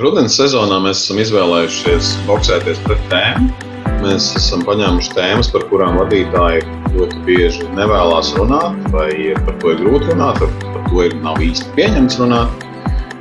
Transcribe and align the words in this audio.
Rudenī 0.00 0.30
sezonā 0.32 0.78
mēs 0.80 1.02
esam 1.02 1.18
izvēlējušies 1.20 2.06
boxēties 2.24 2.78
pret 2.86 3.00
tēmu. 3.10 3.50
Mēs 4.00 4.30
esam 4.38 4.62
paņēmuši 4.64 5.12
tēmas, 5.12 5.50
par 5.52 5.66
kurām 5.68 5.98
vadītāji 6.00 6.62
ļoti 6.94 7.20
bieži 7.26 7.68
nevēlas 7.76 8.30
runāt, 8.38 8.78
vai 8.94 9.10
par 9.44 9.58
to 9.60 9.74
ir 9.74 9.82
grūti 9.82 10.08
runāt, 10.14 10.40
par 10.40 10.80
to 10.88 11.04
ir 11.04 11.18
nav 11.20 11.44
īsti 11.44 11.76
pieņemts 11.76 12.16
runāt. 12.22 12.64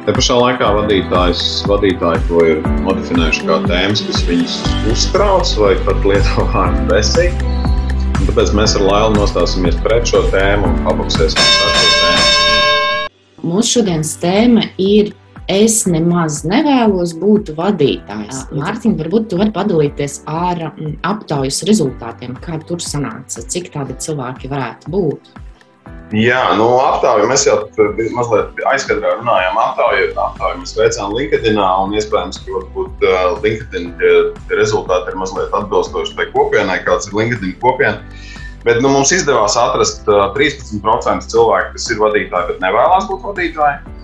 Te 0.08 0.16
pašā 0.16 0.40
laikā 0.40 0.72
vadītājs, 0.78 1.44
vadītāji 1.68 2.24
to 2.32 2.48
ir 2.48 2.64
nodefinējuši 2.88 3.52
kā 3.52 3.60
tēmas, 3.68 4.08
kas 4.08 4.24
viņus 4.32 4.58
uztrauc 4.96 5.56
vai 5.60 5.76
pat 5.84 6.08
lieto 6.08 6.50
vārdu 6.56 6.88
besīgi. 6.96 7.56
Tāpēc 8.24 8.56
mēs 8.56 8.80
ar 8.80 8.88
Lailu 8.88 9.18
nostāsimies 9.20 9.84
pret 9.84 10.08
šo 10.08 10.24
tēmu 10.32 10.72
un 10.72 10.84
paboksēsim 10.88 11.44
ar 11.44 11.80
šo 11.84 11.96
tēmu. 12.00 12.28
Mūsu 13.44 13.82
šodienas 13.82 14.16
tēma 14.24 14.72
ir 14.80 15.12
es 15.50 15.82
nemaz 15.90 16.44
nevēlos 16.48 17.16
būt 17.18 17.54
vadītājs. 17.58 18.46
Mārtiņ, 18.54 18.96
varbūt 19.02 19.30
tu 19.32 19.42
vari 19.42 19.54
padalīties 19.56 20.22
ar 20.30 20.70
aptaujas 21.10 21.64
rezultātiem, 21.70 22.38
kā 22.44 22.62
tur 22.70 22.82
sanāca, 22.84 23.42
cik 23.42 23.72
tādi 23.74 23.98
cilvēki 23.98 24.52
varētu 24.52 24.94
būt. 24.94 25.32
Jā, 26.10 26.56
nu, 26.58 26.66
aptauju 26.82 27.28
mēs 27.30 27.44
jau 27.46 27.56
mazliet 28.18 28.62
aizkadrā 28.72 29.12
runājām. 29.20 29.58
Aptauju, 29.62 30.08
aptauju 30.18 30.62
mēs 30.64 30.74
veicām 30.78 31.14
LinkedIn, 31.14 31.60
un 31.60 31.94
iespējams, 31.98 32.42
ka 32.46 32.56
varbūt 32.56 33.06
uh, 33.06 33.20
LinkedIn 33.44 33.92
rezultāti 34.50 35.14
ir 35.14 35.20
mazliet 35.22 35.54
atbilstoši 35.54 36.18
tai 36.18 36.26
kopienai, 36.34 36.80
kāds 36.88 37.12
ir 37.12 37.18
LinkedIn 37.20 37.54
kopiena. 37.62 38.02
Bet 38.66 38.82
nu, 38.82 38.90
mums 38.92 39.14
izdevās 39.14 39.54
atrast 39.58 40.10
uh, 40.10 40.32
13% 40.34 41.30
cilvēku, 41.30 41.76
kas 41.78 41.88
ir 41.94 42.02
vadītāji, 42.02 42.56
bet 42.56 42.66
nevēlas 42.66 43.06
būt 43.12 43.30
vadītāji. 43.30 43.99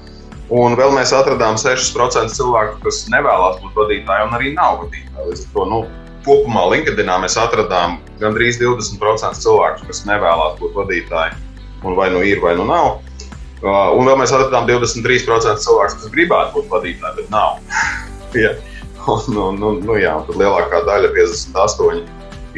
Un 0.54 0.76
vēl 0.78 0.92
mēs 0.94 1.10
atradām 1.16 1.56
6% 1.58 2.30
cilvēku, 2.36 2.78
kas 2.84 3.06
nevēlas 3.10 3.58
būt 3.64 3.78
vadītāji 3.80 4.28
un 4.28 4.36
arī 4.38 4.52
nav 4.54 4.84
vadītāji. 4.84 5.30
Līdz 5.32 5.42
ar 5.42 5.54
to 5.56 5.66
nu, 5.72 5.80
kopumā 6.26 6.68
LinkedInā 6.70 7.16
mēs 7.24 7.38
atradām 7.42 7.98
gandrīz 8.22 8.60
20% 8.62 9.42
cilvēku, 9.42 9.88
kas 9.90 10.04
nevēlas 10.06 10.60
būt 10.62 10.78
vadītāji. 10.78 11.34
Un 11.86 11.98
vai 11.98 12.12
nu 12.14 12.22
ir, 12.26 12.44
vai 12.44 12.54
nu 12.60 12.68
nav. 12.70 13.00
Uh, 13.66 13.96
un 13.98 14.06
vēl 14.06 14.20
mēs 14.22 14.36
atradām 14.36 14.68
23% 14.70 15.66
cilvēku, 15.66 15.98
kas 15.98 16.14
gribētu 16.14 16.60
būt 16.60 16.70
vadītāji, 16.70 17.18
bet 17.18 17.34
nav. 17.34 17.58
ja. 18.44 18.54
un, 19.10 19.26
un, 19.34 19.58
un, 19.58 19.82
nu, 19.82 19.98
jā, 19.98 20.14
tad 20.28 20.38
lielākā 20.38 20.84
daļa, 20.86 21.10
58%, 21.18 22.06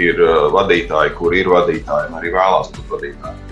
ir 0.04 0.20
uh, 0.20 0.50
vadītāji, 0.52 1.16
kur 1.16 1.36
ir 1.36 1.48
vadītāji 1.56 2.12
un 2.12 2.20
arī 2.20 2.36
vēlās 2.36 2.74
būt 2.76 2.98
vadītāji. 2.98 3.46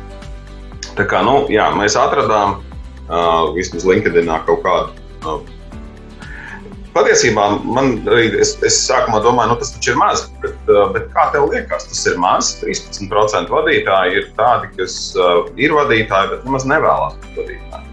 Tā 0.95 1.07
kā 1.07 1.23
nu, 1.23 1.45
jā, 1.51 1.69
mēs 1.75 1.95
atradām 1.99 2.59
uh, 3.09 3.51
vismaz 3.57 3.85
LinkedInā 3.87 4.41
kaut 4.47 4.65
kādu. 4.65 5.05
Uh, 5.25 5.43
Patiesībā 6.95 7.45
man 7.67 7.97
arī 8.07 8.29
es, 8.39 8.53
es 8.63 8.77
sākumā 8.85 9.19
domāju, 9.19 9.51
nu, 9.51 9.55
tas 9.59 9.73
taču 9.75 9.91
ir 9.91 9.97
maz. 9.99 10.21
Bet, 10.39 10.55
uh, 10.71 10.85
bet 10.95 11.09
kā 11.11 11.25
tev 11.33 11.49
liekas, 11.51 11.89
tas 11.89 12.05
ir 12.07 12.15
maz? 12.23 12.53
13% 12.61 13.51
vadītāji 13.51 14.21
ir 14.21 14.29
tādi, 14.37 14.71
kas 14.77 14.95
uh, 15.19 15.41
ir 15.59 15.75
vadītāji, 15.75 16.31
bet 16.31 16.47
nemaz 16.47 16.67
nevēlas 16.71 17.17
būt 17.19 17.41
vadītāji. 17.41 17.91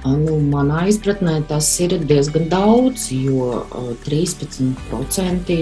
Nu, 0.00 0.38
manā 0.48 0.86
izpratnē 0.88 1.42
tas 1.50 1.66
ir 1.84 1.92
diezgan 2.08 2.48
daudz, 2.48 3.10
jo 3.12 3.66
13% 4.06 5.58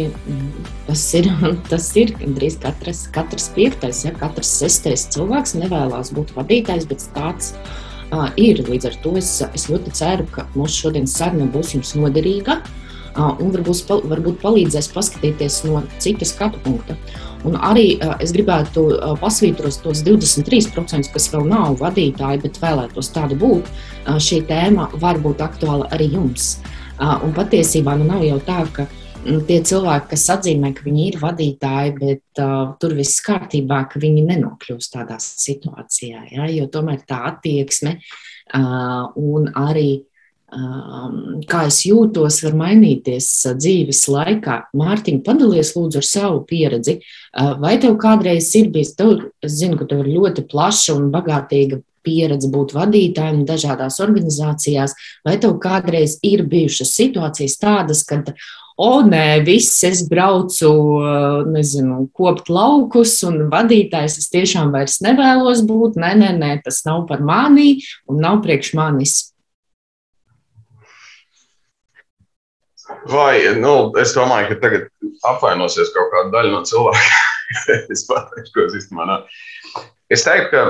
tas 0.86 1.04
ir, 1.18 1.26
tas 1.72 1.90
ir 1.98 2.14
gandrīz 2.22 2.60
katrs, 2.62 3.02
katrs 3.18 3.50
piektais, 3.58 4.04
ja 4.06 4.14
katrs 4.14 4.54
sestais 4.62 5.08
cilvēks 5.10 5.58
nevēlas 5.58 6.14
būt 6.14 6.36
vadītājs, 6.38 6.86
bet 6.86 7.10
tāds 7.18 7.50
ir 7.56 7.87
uh, 8.12 8.28
ir. 8.40 8.62
Līdz 8.66 8.90
ar 8.90 8.98
to 9.04 9.14
es, 9.20 9.30
es 9.54 9.68
ļoti 9.70 9.94
ceru, 9.96 10.26
ka 10.32 10.46
mūsu 10.56 10.84
šodienas 10.84 11.16
saruna 11.18 11.48
būs 11.52 11.74
jums 11.76 11.94
noderīga 11.98 12.58
uh, 12.60 13.34
un 13.40 13.52
varbūt, 13.54 13.92
varbūt 14.10 14.40
palīdzēs 14.42 14.90
paskatīties 14.94 15.62
no 15.68 15.82
citas 16.02 16.34
skatu 16.34 16.60
punkta. 16.64 16.98
Un 17.46 17.54
arī 17.62 17.92
uh, 17.96 18.16
es 18.22 18.32
gribētu 18.34 18.88
pasvītrot 19.22 19.82
tos 19.84 20.02
23%, 20.06 21.12
kas 21.14 21.30
vēl 21.34 21.46
nav 21.50 21.78
vadītāji, 21.82 22.42
bet 22.46 22.60
vēlētos 22.62 23.12
tādu 23.14 23.38
būt. 23.38 23.70
Šī 24.08 24.42
tēma 24.48 24.88
var 25.02 25.20
būt 25.22 25.42
aktuāla 25.44 25.90
arī 25.94 26.08
jums. 26.14 26.56
Un 26.98 27.30
patiesībā 27.36 27.92
nu 28.00 28.08
nav 28.08 28.24
jau 28.26 28.40
tā, 28.42 28.64
ka 28.74 28.88
tie 29.48 29.58
cilvēki, 29.66 30.10
kas 30.12 30.26
atzīmē, 30.36 30.72
ka 30.76 30.84
viņi 30.86 31.06
ir 31.10 31.18
vadītāji, 31.22 31.94
bet 31.98 32.42
uh, 32.42 32.74
tur 32.80 32.94
viss 32.98 33.22
kārtībā, 33.24 33.84
ka 33.90 34.02
viņi 34.02 34.26
nenokļūst 34.28 34.94
tādā 34.94 35.18
situācijā. 35.22 36.28
Ja? 36.34 36.46
Jo 36.52 36.68
tomēr 36.72 37.02
tā 37.08 37.22
attieksme 37.32 37.98
uh, 37.98 39.08
un 39.18 39.50
arī 39.58 39.90
um, 40.54 41.40
kā 41.48 41.64
es 41.68 41.82
jūtos, 41.88 42.40
var 42.46 42.56
mainīties 42.62 43.30
dzīves 43.58 44.04
laikā. 44.12 44.60
Mārtiņa, 44.78 45.24
padalies 45.26 45.74
lūdzu 45.76 46.00
ar 46.02 46.08
savu 46.08 46.44
pieredzi. 46.48 46.98
Uh, 47.32 47.56
vai 47.60 47.76
tev 47.82 47.98
kādreiz 48.00 48.50
ir 48.58 48.72
bijis, 48.74 48.94
tev, 48.98 49.28
es 49.44 49.58
zinu, 49.60 49.78
ka 49.80 49.88
tev 49.90 50.04
ir 50.04 50.14
ļoti 50.16 50.46
plaša 50.50 50.96
un 50.98 51.12
bagātīga 51.14 51.82
pieredze 52.06 52.48
būt 52.52 52.72
vadītājiem 52.76 53.42
dažādās 53.48 53.98
organizācijās, 54.00 54.94
vai 55.26 55.36
tev 55.42 55.58
kādreiz 55.62 56.16
ir 56.24 56.46
bijušas 56.48 56.94
situācijas 56.96 57.58
tādas, 57.60 58.04
kad 58.08 58.32
o, 58.78 58.90
nē, 59.02 59.40
viss, 59.46 59.80
es 59.86 60.04
braucu, 60.08 60.70
nezinu, 61.50 62.04
kopt 62.14 62.50
laukus, 62.52 63.16
un 63.26 63.48
vadītājs 63.52 64.20
es 64.22 64.30
tiešām 64.32 64.70
vairs 64.74 65.00
nevēlos 65.04 65.64
būt. 65.66 65.98
Nē, 65.98 66.12
nē, 66.20 66.30
nē, 66.38 66.52
tas 66.66 66.84
nav 66.86 67.04
par 67.10 67.24
mani 67.24 67.80
un 68.10 68.22
nav 68.22 68.40
priekš 68.44 68.72
manis. 68.78 69.16
Vai, 73.08 73.42
nu, 73.60 73.90
es 74.00 74.14
domāju, 74.16 74.52
ka 74.52 74.60
tagad 74.62 74.86
apvainosies 75.28 75.92
kaut 75.94 76.12
kāda 76.14 76.32
daļa 76.38 76.54
no 76.54 76.62
cilvēka. 76.68 77.24
es 77.92 78.04
pateikšu, 78.08 78.52
ko 78.54 78.66
es 78.66 78.76
īstenībā 78.80 79.08
nav. 79.08 79.40
Es 80.12 80.24
teiktu, 80.24 80.50
ka 80.54 80.62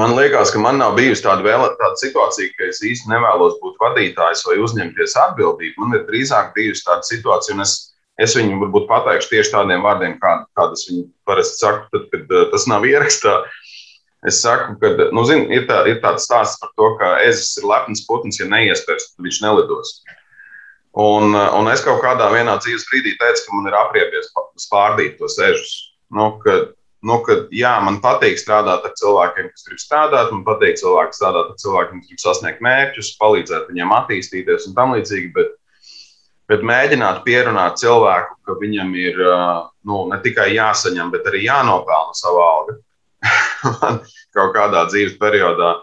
Man 0.00 0.14
liekas, 0.16 0.48
ka 0.54 0.60
man 0.62 0.78
nav 0.80 0.94
bijusi 0.96 1.20
tāda, 1.26 1.44
vēl, 1.44 1.66
tāda 1.76 1.98
situācija, 2.00 2.54
ka 2.56 2.68
es 2.70 2.78
īsti 2.86 3.10
nevēlos 3.10 3.58
būt 3.60 3.74
vadītājs 3.82 4.46
vai 4.48 4.56
uzņemties 4.64 5.16
atbildību. 5.26 5.82
Man 5.82 5.98
ir 5.98 6.06
drīzāk 6.06 6.54
bijusi 6.56 6.86
tāda 6.86 7.04
situācija, 7.04 7.56
un 7.58 7.64
es, 7.66 7.74
es 8.24 8.36
viņu 8.38 8.62
varbūt 8.62 8.86
pateikšu 8.88 9.28
tieši 9.34 9.52
tādiem 9.52 9.84
vārdiem, 9.84 10.16
kā, 10.22 10.38
kādas 10.56 10.86
viņi 10.88 11.04
parasti 11.28 11.60
saka, 11.60 11.84
tad, 11.92 12.06
kad 12.14 12.32
uh, 12.32 12.46
tas 12.54 12.64
nav 12.70 12.86
ierakstā. 12.92 13.34
Es 14.30 14.40
saku, 14.44 14.78
ka 14.80 15.10
nu, 15.16 15.26
zin, 15.28 15.46
ir, 15.52 15.66
tā, 15.68 15.82
ir 15.88 16.00
tāds 16.00 16.24
stāsts 16.28 16.60
par 16.62 16.72
to, 16.80 16.94
ka 17.00 17.12
ezis 17.26 17.58
ir 17.60 17.68
lepns 17.68 18.06
putns, 18.08 18.40
ja 18.40 18.48
neiespērs, 18.48 19.10
tad 19.12 19.28
viņš 19.28 19.44
nelidos. 19.44 19.94
Un, 20.96 21.34
uh, 21.36 21.50
un 21.60 21.68
es 21.72 21.84
kaut 21.84 22.00
kādā 22.04 22.32
dzīves 22.32 22.88
brīdī 22.88 23.18
teicu, 23.20 23.46
ka 23.46 23.56
man 23.58 23.68
ir 23.68 23.80
apriebies 23.84 24.32
pārdīt 24.72 25.20
tos 25.20 25.36
ežus. 25.44 25.76
Nu, 26.08 26.38
nu, 27.06 27.20
ka 27.24 27.36
jā, 27.54 27.72
man 27.84 28.00
patīk 28.04 28.40
strādāt 28.40 28.84
ar 28.86 28.92
cilvēkiem, 28.98 29.48
kas 29.54 29.66
grib 29.68 29.80
strādāt, 29.82 30.32
man 30.34 30.44
patīk 30.46 30.78
cilvēki 30.80 31.16
strādāt 31.16 31.54
ar 31.54 31.62
cilvēkiem, 31.62 32.02
kas 32.02 32.12
grib 32.12 32.22
sasniegt 32.24 32.62
mērķus, 32.66 33.14
palīdzēt 33.20 33.70
viņiem 33.70 33.96
attīstīties 33.96 34.68
un 34.68 34.76
tam 34.76 34.94
līdzīgi. 34.96 35.32
Bet, 35.36 35.56
bet 36.50 36.66
mēģināt 36.66 37.22
pierunāt 37.26 37.80
cilvēku, 37.80 38.36
ka 38.46 38.58
viņam 38.60 38.94
ir 39.00 39.20
nu, 39.20 40.04
ne 40.12 40.20
tikai 40.24 40.50
jāsaņem, 40.56 41.12
bet 41.14 41.28
arī 41.30 41.46
jānopelna 41.46 42.16
sava 42.18 42.46
alga. 42.54 42.78
man 43.82 44.00
kaut 44.36 44.54
kādā 44.56 44.86
dzīves 44.88 45.18
periodā 45.20 45.74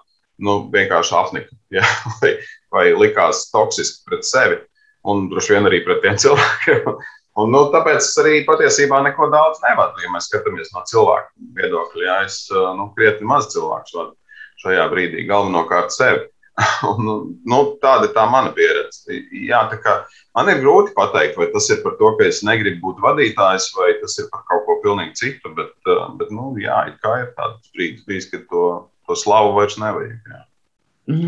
nu, 0.41 0.59
vienkārši 0.73 1.13
apnika 1.17 1.57
ja? 1.73 1.83
vai, 2.21 2.33
vai 2.73 2.87
likās 2.97 3.47
toksiski 3.53 4.05
pret 4.07 4.27
sevi 4.27 4.59
un 5.07 5.27
droši 5.31 5.55
vien 5.55 5.69
arī 5.69 5.83
pret 5.85 6.01
tiem 6.03 6.17
cilvēkiem. 6.19 6.97
Un, 7.37 7.51
nu, 7.53 7.67
tāpēc 7.73 7.99
es 8.01 8.15
arī 8.17 8.39
patiesībā 8.47 9.03
neko 9.05 9.27
daudz 9.33 9.59
nevadu. 9.65 10.01
Ja 10.01 10.09
mēs 10.13 10.29
skatāmies 10.29 10.71
no 10.73 10.81
cilvēku 10.89 11.29
viedokļa, 11.59 12.05
ja 12.07 12.15
es 12.25 12.39
nu, 12.49 12.89
krietni 12.97 13.29
maz 13.29 13.51
cilvēku 13.53 13.99
vadu 13.99 14.15
šajā 14.63 14.87
brīdī, 14.89 15.27
galvenokārt 15.29 15.93
sevi. 15.93 16.25
un, 16.89 17.03
nu, 17.05 17.15
nu, 17.45 17.59
tāda 17.83 18.07
ir 18.07 18.15
tā 18.15 18.23
mana 18.31 18.49
pieredze. 18.57 19.19
Jā, 19.45 19.59
tā 19.69 19.77
kā, 19.83 19.93
man 20.33 20.49
ir 20.49 20.63
grūti 20.63 20.95
pateikt, 20.97 21.37
vai 21.37 21.51
tas 21.53 21.69
ir 21.69 21.83
par 21.83 21.93
to, 21.99 22.15
ka 22.17 22.25
es 22.25 22.41
negribu 22.45 22.87
būt 22.87 23.03
vadītājs, 23.05 23.69
vai 23.77 23.91
tas 24.01 24.17
ir 24.17 24.31
par 24.33 24.41
kaut 24.49 24.65
ko 24.65 24.79
pilnīgi 24.81 25.13
citu. 25.21 25.53
Bet, 25.57 25.75
bet 26.17 26.33
nu, 26.33 26.55
jā, 26.61 26.79
kā 27.03 27.19
ir 27.21 27.29
tāds 27.37 27.69
brīdis, 27.75 28.07
bijis, 28.09 28.31
kad 28.33 28.49
to, 28.49 28.67
to 29.05 29.19
slavu 29.21 29.53
vairs 29.59 29.77
nevajag. 29.77 30.17
Jā. 30.33 30.43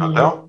Kā 0.01 0.13
tev? 0.18 0.39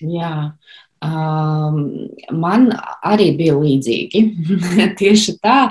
Jā, 0.00 0.32
Um, 0.40 0.79
man 1.00 2.66
arī 3.04 3.30
bija 3.38 3.54
līdzīgi. 3.56 4.20
Tieši 5.00 5.36
tā, 5.40 5.70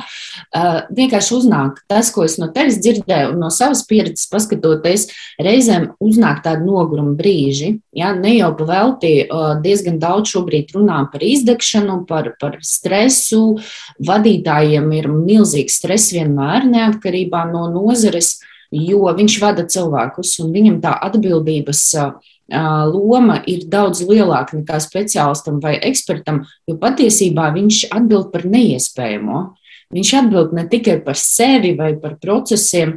vienkārši 0.95 1.35
uznāk 1.37 1.83
tas, 1.89 2.09
ko 2.13 2.25
es 2.25 2.39
no 2.41 2.49
tevis 2.53 2.79
dzirdēju, 2.81 3.35
un 3.35 3.43
no 3.43 3.51
savas 3.53 3.83
pieredzes 3.85 4.25
paskatoties, 4.31 5.07
reizēm 5.37 5.91
uznāk 6.01 6.41
tādi 6.45 6.65
noguruma 6.65 7.13
brīži. 7.19 7.75
Ja, 7.93 8.15
ne 8.17 8.33
jau 8.39 8.49
pavelti 8.57 9.29
diezgan 9.61 10.01
daudz 10.01 10.33
šobrīd 10.33 10.73
runā 10.73 11.03
par 11.13 11.25
izdegšanu, 11.25 12.01
par, 12.09 12.33
par 12.41 12.57
stresu. 12.65 13.59
Vadītājiem 14.01 14.89
ir 14.97 15.11
milzīgs 15.13 15.77
stress 15.77 16.13
vienmēr, 16.15 16.65
neatkarībā 16.69 17.45
no 17.53 17.67
nozares, 17.69 18.39
jo 18.73 19.05
viņš 19.13 19.39
vada 19.41 19.69
cilvēkus, 19.69 20.39
un 20.41 20.51
viņam 20.57 20.81
tā 20.81 20.97
atbildības. 21.09 21.85
Uh, 22.01 22.35
loma 22.49 23.39
ir 23.47 23.67
daudz 23.69 24.01
lielāka 24.07 24.57
nekā 24.57 24.79
speciālistam 24.81 25.61
vai 25.63 25.77
ekspertam, 25.77 26.43
jo 26.67 26.77
patiesībā 26.81 27.51
viņš 27.55 27.87
atbild 27.93 28.31
par 28.33 28.45
neiespējamo. 28.49 29.45
Viņš 29.89 30.09
atbild 30.19 30.51
ne 30.53 30.67
tikai 30.69 30.99
par 31.01 31.17
sevi 31.17 31.71
vai 31.73 31.95
par 31.97 32.19
procesiem, 32.21 32.91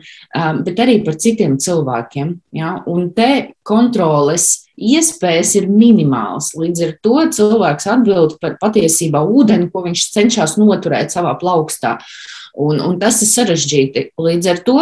bet 0.67 0.81
arī 0.85 0.99
par 1.07 1.17
citiem 1.17 1.55
cilvēkiem. 1.57 2.35
Ja? 2.53 2.75
Un 2.85 3.07
te 3.17 3.55
kontroles 3.65 4.67
iespējas 4.77 5.55
ir 5.57 5.71
minimālas. 5.73 6.51
Līdz 6.53 6.85
ar 6.85 6.93
to 7.01 7.25
cilvēks 7.39 7.89
atbild 7.95 8.37
par 8.45 8.59
patiesībā 8.61 9.25
ūdeni, 9.25 9.71
ko 9.73 9.87
viņš 9.87 10.05
cenšas 10.13 10.59
noturēt 10.61 11.15
savā 11.17 11.33
plaukstā. 11.41 11.97
Un, 12.61 12.77
un 12.85 12.99
tas 13.01 13.23
ir 13.25 13.31
sarežģīti. 13.31 14.11
Līdz 14.21 14.53
ar 14.53 14.61
to 14.67 14.77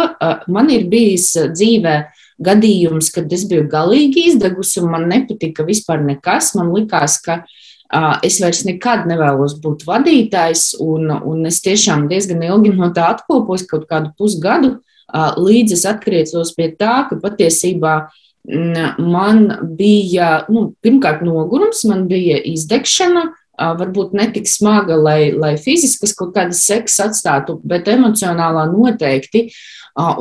man 0.51 0.67
ir 0.75 0.89
bijis 0.91 1.31
dzīvē 1.55 1.95
gadījums, 2.43 3.11
kad 3.13 3.31
es 3.33 3.45
biju 3.49 3.67
galīgi 3.71 4.27
izdegusi 4.31 4.81
un 4.81 4.91
man 4.93 5.09
nepatika 5.11 5.65
vispār 5.67 6.03
nekas. 6.05 6.53
Man 6.57 6.73
likās, 6.75 7.19
ka 7.23 7.43
Es 8.23 8.37
vairs 8.39 8.61
nekad 8.63 9.03
nevēlos 9.09 9.57
būt 9.59 9.83
vadītājs, 9.83 10.77
un, 10.79 11.09
un 11.11 11.47
es 11.49 11.59
tiešām 11.63 12.05
diezgan 12.07 12.39
ilgi 12.47 12.71
no 12.77 12.87
tā 12.95 13.09
atkopos, 13.17 13.65
kaut 13.67 13.83
kādu 13.89 14.13
pusgadu, 14.15 14.77
līdz 15.11 15.75
es 15.75 15.83
atgriezos 15.89 16.53
pie 16.55 16.69
tā, 16.79 17.01
ka 17.09 17.19
patiesībā 17.19 17.95
man 18.95 19.43
bija, 19.75 20.45
nu, 20.47 20.69
pirmkārt, 20.81 21.19
nogurums, 21.27 21.83
man 21.89 22.07
bija 22.07 22.39
izdegšana, 22.53 23.27
varbūt 23.59 24.15
ne 24.15 24.29
tik 24.31 24.47
smaga, 24.47 24.95
lai, 24.95 25.33
lai 25.35 25.57
fiziskas 25.59 26.15
kaut 26.17 26.31
kādas 26.37 26.63
sekas 26.63 26.95
atstātu, 27.03 27.59
bet 27.67 27.91
emocionālā 27.91 28.69
noteikti. 28.71 29.49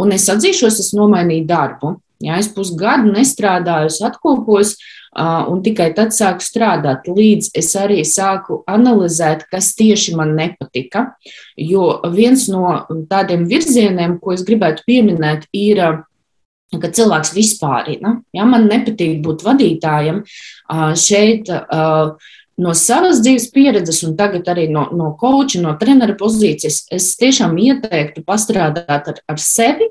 Un 0.02 0.10
es 0.12 0.26
atzīšos, 0.28 0.82
es 0.82 0.90
nomainīju 0.98 1.46
darbu. 1.46 1.94
Jā, 2.20 2.36
es 2.36 2.50
pusgadu 2.52 3.14
nestrādāju, 3.14 3.88
es 3.88 4.00
atkopos, 4.04 4.74
un 5.16 5.62
tikai 5.64 5.88
tad 5.96 6.12
sāku 6.12 6.44
strādāt, 6.44 7.08
līdz 7.08 7.48
es 7.56 7.70
arī 7.80 8.02
sāku 8.04 8.60
analizēt, 8.70 9.46
kas 9.50 9.72
tieši 9.78 10.14
man 10.18 10.34
nepatika. 10.36 11.06
Jo 11.56 11.96
viens 12.12 12.44
no 12.52 12.84
tādiem 13.10 13.46
virzieniem, 13.48 14.18
ko 14.20 14.36
es 14.36 14.44
gribētu 14.46 14.84
pieminēt, 14.86 15.48
ir 15.56 15.80
ka 16.70 16.90
cilvēks 16.94 17.32
vispārina. 17.34 18.20
Ja 18.36 18.44
man 18.46 18.68
nepatīk 18.70 19.18
būt 19.24 19.42
vadītājam, 19.42 20.20
šeit 20.94 21.48
no 22.60 22.74
savas 22.76 23.22
dzīves 23.24 23.48
pieredzes, 23.54 24.02
un 24.06 24.14
tagad 24.20 24.46
arī 24.52 24.68
no, 24.70 24.84
no 24.92 25.14
koča, 25.18 25.62
no 25.64 25.72
trenera 25.80 26.14
pozīcijas, 26.20 26.84
es 26.92 27.10
tiešām 27.18 27.56
ieteiktu 27.58 28.22
pastrādāt 28.28 29.10
ar, 29.10 29.18
ar 29.24 29.42
sevi, 29.42 29.88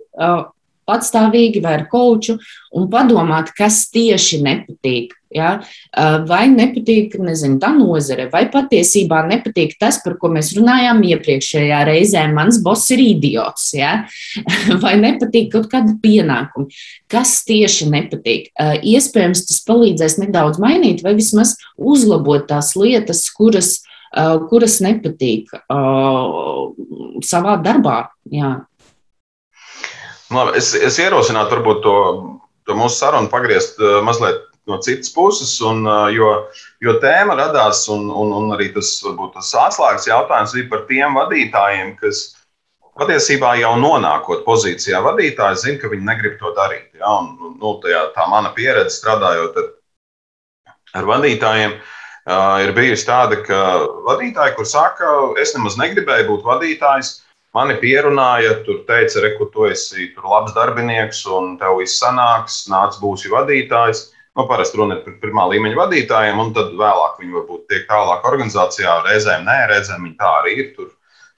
patstāvīgi 0.90 1.62
vai 1.64 1.78
ar 1.80 1.88
koču 1.92 2.40
un 2.76 2.90
padomāt, 2.92 3.54
kas 3.58 3.86
tieši 3.94 4.42
nepatīk. 4.46 5.16
Ja? 5.34 5.60
Vai 6.26 6.48
nepatīk 6.50 7.14
nezinu, 7.22 7.60
tā 7.62 7.70
nozare, 7.76 8.26
vai 8.34 8.48
patiesībā 8.50 9.22
nepatīk 9.30 9.76
tas, 9.82 10.00
par 10.02 10.18
ko 10.22 10.32
mēs 10.34 10.52
runājām 10.58 11.04
iepriekšējā 11.06 11.82
reizē. 11.90 12.24
Mans 12.34 12.58
boss 12.66 12.90
ir 12.96 13.04
idiots, 13.04 13.70
ja? 13.78 13.92
vai 14.84 14.96
nepatīk 15.02 15.52
kaut 15.54 15.70
kāda 15.72 15.94
pienākuma. 16.02 16.70
Kas 17.12 17.40
tieši 17.48 17.90
nepatīk? 17.94 18.50
Iespējams, 18.58 19.46
tas 19.50 19.62
palīdzēs 19.70 20.18
nedaudz 20.24 20.62
mainīt 20.62 21.06
vai 21.06 21.14
vismaz 21.18 21.56
uzlabot 21.78 22.50
tās 22.50 22.74
lietas, 22.80 23.28
kuras, 23.36 23.78
kuras 24.50 24.80
nepatīk 24.86 25.54
savā 27.30 27.60
darbā. 27.62 28.02
Jā. 28.34 28.56
Labi, 30.30 30.60
es, 30.60 30.74
es 30.78 31.00
ierosinātu 31.02 31.58
varbūt 31.58 31.80
to, 31.82 31.96
to 32.70 32.76
mūsu 32.78 33.02
sarunu 33.02 33.32
pagriezt 33.32 33.80
uh, 33.82 33.98
mazliet 34.06 34.44
no 34.70 34.78
citas 34.86 35.10
puses, 35.14 35.56
un, 35.66 35.82
uh, 35.90 36.06
jo, 36.14 36.28
jo 36.86 36.94
tēma 37.02 37.38
radās, 37.40 37.88
un, 37.90 38.06
un, 38.14 38.34
un 38.38 38.52
arī 38.54 38.70
tas, 38.76 38.92
varbūt, 39.06 39.34
tas 39.40 39.50
atslēgas 39.58 40.06
jautājums 40.12 40.54
bija 40.54 40.70
par 40.70 40.84
tiem 40.90 41.18
vadītājiem, 41.18 41.96
kas 42.02 42.22
patiesībā 43.00 43.56
jau 43.58 43.72
nonākot 43.82 44.44
pozīcijā 44.46 45.02
vadītāji, 45.02 45.62
zina, 45.64 45.80
ka 45.82 45.90
viņi 45.96 46.06
negrib 46.12 46.36
to 46.42 46.52
darīt. 46.58 46.92
Ja? 47.00 47.16
Un, 47.24 47.56
nu, 47.58 47.74
tajā, 47.82 48.04
tā 48.14 48.28
mana 48.30 48.52
pieredze 48.54 49.00
strādājot 49.00 49.58
ar, 49.64 49.72
ar 51.00 51.10
vadītājiem. 51.10 51.80
Uh, 52.30 52.60
ir 52.62 52.76
bijusi 52.78 53.08
tāda, 53.08 53.40
ka 53.42 53.60
vadītāji, 54.06 54.54
kur 54.60 54.68
saka, 54.70 55.10
es 55.42 55.56
nemaz 55.56 55.80
negribēju 55.80 56.28
būt 56.28 56.46
vadītājs, 56.46 57.16
uh, 57.16 57.29
Mani 57.58 57.80
pierunāja, 57.82 58.60
tur 58.66 58.84
teica, 58.86 59.24
re, 59.24 59.32
tu 59.54 59.66
esi 59.66 60.12
tur 60.14 60.28
labs 60.30 60.54
darbinieks 60.54 61.24
un 61.34 61.56
tev 61.58 61.80
viss 61.80 61.98
sanāks, 61.98 62.68
nāc, 62.70 63.00
būsi 63.02 63.32
vadītājs. 63.34 64.04
Nu, 64.38 64.46
parasti 64.48 64.78
runa 64.78 65.00
ir 65.00 65.02
par 65.04 65.16
pirmā 65.24 65.48
līmeņa 65.50 65.80
vadītājiem, 65.80 66.38
un 66.40 66.54
tad 66.54 66.76
vēlāk 66.78 67.18
viņi 67.20 67.34
varbūt 67.40 67.66
tiek 67.72 67.88
tālāk 67.90 68.28
organizācijā. 68.30 69.00
Reizēm 69.08 69.48
nē, 69.50 69.58
reizēm 69.74 70.06
viņi 70.06 70.16
tā 70.22 70.30
arī 70.44 70.54
ir. 70.62 70.70
Tur 70.78 70.94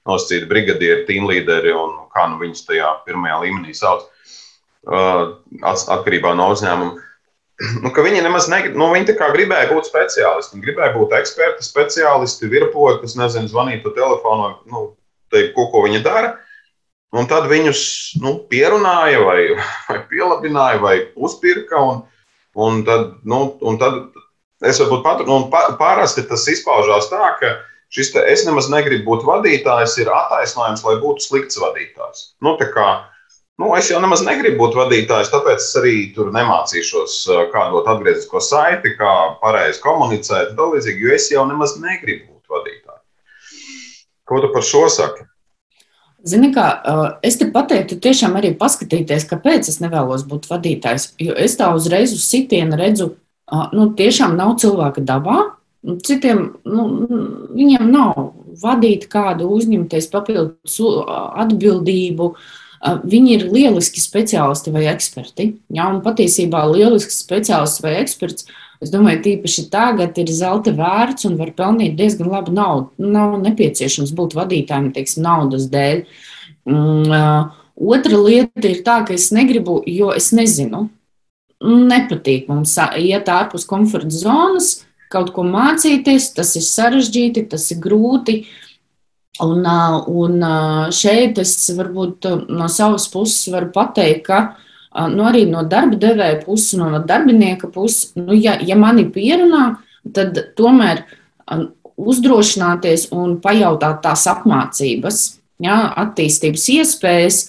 nosacīti 0.08 0.50
brigadieri, 0.50 1.06
tīmlīderi 1.08 1.72
un 1.72 1.96
kā 2.12 2.26
nu 2.28 2.38
viņus 2.42 2.66
tajā 2.68 2.92
pirmajā 3.06 3.40
līmenī 3.46 3.74
sauc. 3.78 4.04
Uh, 4.82 5.38
atkarībā 5.62 6.34
no 6.36 6.52
uzņēmuma. 6.52 7.08
Nu, 7.82 7.92
viņi 7.94 8.24
nemaz 8.24 8.48
negrib, 8.50 8.74
nu, 8.78 8.88
viņi 8.90 9.14
gribēja 9.14 9.68
būt 9.70 9.86
speciālisti. 9.86 10.56
Viņi 10.56 10.64
gribēja 10.66 10.94
būt 10.96 11.12
eksperti, 11.14 11.62
speciālisti, 11.62 12.50
virpoļi, 12.50 12.98
kas 13.04 13.14
nezina, 13.20 13.50
zvanīt 13.50 13.84
pa 13.84 13.92
telefonu. 13.94 14.48
Nu, 14.66 14.80
teikt, 15.32 15.54
ko, 15.56 15.68
ko 15.72 15.84
viņi 15.88 16.02
dara. 16.04 16.36
Un 17.12 17.26
tad 17.28 17.44
viņus 17.50 17.82
nu, 18.24 18.38
pierunāja, 18.48 19.20
vai, 19.26 19.40
vai 19.88 20.00
pielabināja, 20.08 20.80
vai 20.80 20.96
uzpirka. 21.16 21.80
Un, 21.80 22.02
un 22.56 22.82
tad, 22.88 23.18
nu, 23.28 23.44
un 23.60 23.80
tad 23.80 24.00
es 24.68 24.80
varbūt 24.80 25.04
pat, 25.04 25.22
nu, 25.28 25.44
parasti 25.80 26.24
tas 26.28 26.46
izpaužās 26.50 27.10
tā, 27.10 27.34
ka 27.40 27.54
šis 27.92 28.12
te, 28.14 28.24
es 28.32 28.44
nemaz 28.48 28.70
negribu 28.72 29.12
būt 29.12 29.26
vadītājs, 29.28 29.98
ir 30.00 30.12
attaisnojums, 30.12 30.84
lai 30.86 30.98
būtu 31.02 31.26
slikts 31.26 31.60
vadītājs. 31.60 32.24
Nu, 32.44 32.54
kā, 32.60 32.88
nu, 33.60 33.72
es 33.76 33.90
jau 33.92 34.00
nemaz 34.02 34.24
negribu 34.26 34.62
būt 34.64 34.78
vadītājs, 34.80 35.32
tāpēc 35.34 35.60
es 35.60 35.72
arī 35.80 35.96
tur 36.16 36.32
nemācīšos, 36.34 37.18
kā 37.52 37.66
dot 37.74 37.90
atgrieznisko 37.92 38.40
saiti, 38.44 38.94
kā 39.00 39.12
pareizi 39.42 39.82
komunicēt, 39.84 40.56
līdzīgi, 40.56 41.04
jo 41.04 41.18
es 41.18 41.28
jau 41.34 41.44
nemaz 41.50 41.76
negribu 41.82 42.30
būt 42.30 42.56
vadītājs. 42.56 42.81
Ko 44.32 44.40
tu 44.40 44.48
par 44.48 44.64
šo 44.64 44.86
saki? 44.88 45.26
Zini, 46.24 46.52
kā 46.54 46.64
es 47.26 47.36
te 47.36 47.48
pateiktu, 47.52 47.98
tiešām 48.00 48.36
arī 48.38 48.52
paskatīties, 48.56 49.26
kāpēc 49.28 49.68
es 49.68 49.80
nevēlos 49.82 50.22
būt 50.30 50.46
vadītājs. 50.48 51.10
Jo 51.20 51.34
es 51.36 51.58
tā 51.58 51.72
uzreiz 51.74 52.14
uz 52.14 52.22
sitienu 52.24 52.78
redzu, 52.78 53.10
nu, 53.74 53.88
tiešām 53.98 54.38
nav 54.38 54.54
cilvēka 54.62 55.02
dabā. 55.04 55.40
Citiem 56.06 56.44
nu, 56.62 56.86
viņiem 57.58 57.90
nav 57.90 58.20
vadīt 58.62 59.08
kādu, 59.10 59.50
uzņemties 59.50 60.06
papildus 60.12 60.78
atbildību. 61.42 62.32
Viņi 63.02 63.34
ir 63.34 63.48
lieliski 63.50 64.00
speciālisti 64.02 64.72
vai 64.74 64.86
eksperti. 64.94 65.48
Jā, 65.74 65.90
un 65.90 66.00
patiesībā 66.06 66.62
lielisks 66.70 67.20
speciālists 67.26 67.82
vai 67.82 67.98
eksperts 68.00 68.46
Es 68.82 68.90
domāju, 68.90 69.20
tīpaši 69.22 69.68
tagad 69.70 70.16
ir 70.18 70.30
zelta 70.34 70.72
vērts 70.74 71.28
un 71.28 71.36
var 71.38 71.52
pelnīt 71.54 71.94
diezgan 71.98 72.32
labu 72.32 72.54
naudu. 72.54 72.90
Nav 72.98 73.36
nepieciešams 73.44 74.10
būt 74.18 74.34
vadītājiem, 74.34 74.88
teiksim, 74.96 75.22
naudas 75.22 75.68
dēļ. 75.70 76.02
Mm, 76.66 77.52
otra 77.94 78.18
lieta 78.18 78.66
ir 78.66 78.82
tā, 78.86 78.98
ka 79.06 79.14
es 79.14 79.28
negribu, 79.34 79.78
jo 79.86 80.10
es 80.16 80.32
nezinu. 80.34 80.88
Nepatīk 81.62 82.48
mums 82.50 82.74
iet 82.98 83.30
ārpus 83.30 83.68
komforta 83.70 84.10
zonas, 84.10 84.80
kaut 85.14 85.30
ko 85.36 85.46
mācīties. 85.46 86.32
Tas 86.34 86.56
ir 86.58 86.66
sarežģīti, 86.66 87.46
tas 87.54 87.68
ir 87.70 87.78
grūti. 87.84 88.40
Un, 89.42 89.62
un 89.62 90.42
šeit 90.92 91.38
es 91.40 91.54
varbūt 91.78 92.26
no 92.50 92.66
savas 92.68 93.06
puses 93.14 93.46
varu 93.54 93.70
pateikt, 93.74 94.26
ka 94.26 94.42
nu, 95.12 95.24
arī 95.28 95.44
no 95.50 95.64
darba 95.68 95.98
devēja 96.00 96.42
puses, 96.44 96.76
no 96.78 97.00
darbinieka 97.06 97.70
puses, 97.72 98.12
nu, 98.18 98.34
ja, 98.36 98.56
ja 98.60 98.76
mani 98.78 99.06
pierunā, 99.12 99.76
tad 100.14 100.38
tomēr 100.58 101.04
uzdrošināties 102.02 103.10
un 103.14 103.38
pajautāt 103.42 104.02
tās 104.04 104.26
apmācības, 104.30 105.22
ja, 105.62 105.78
attīstības 106.02 106.68
iespējas, 106.76 107.42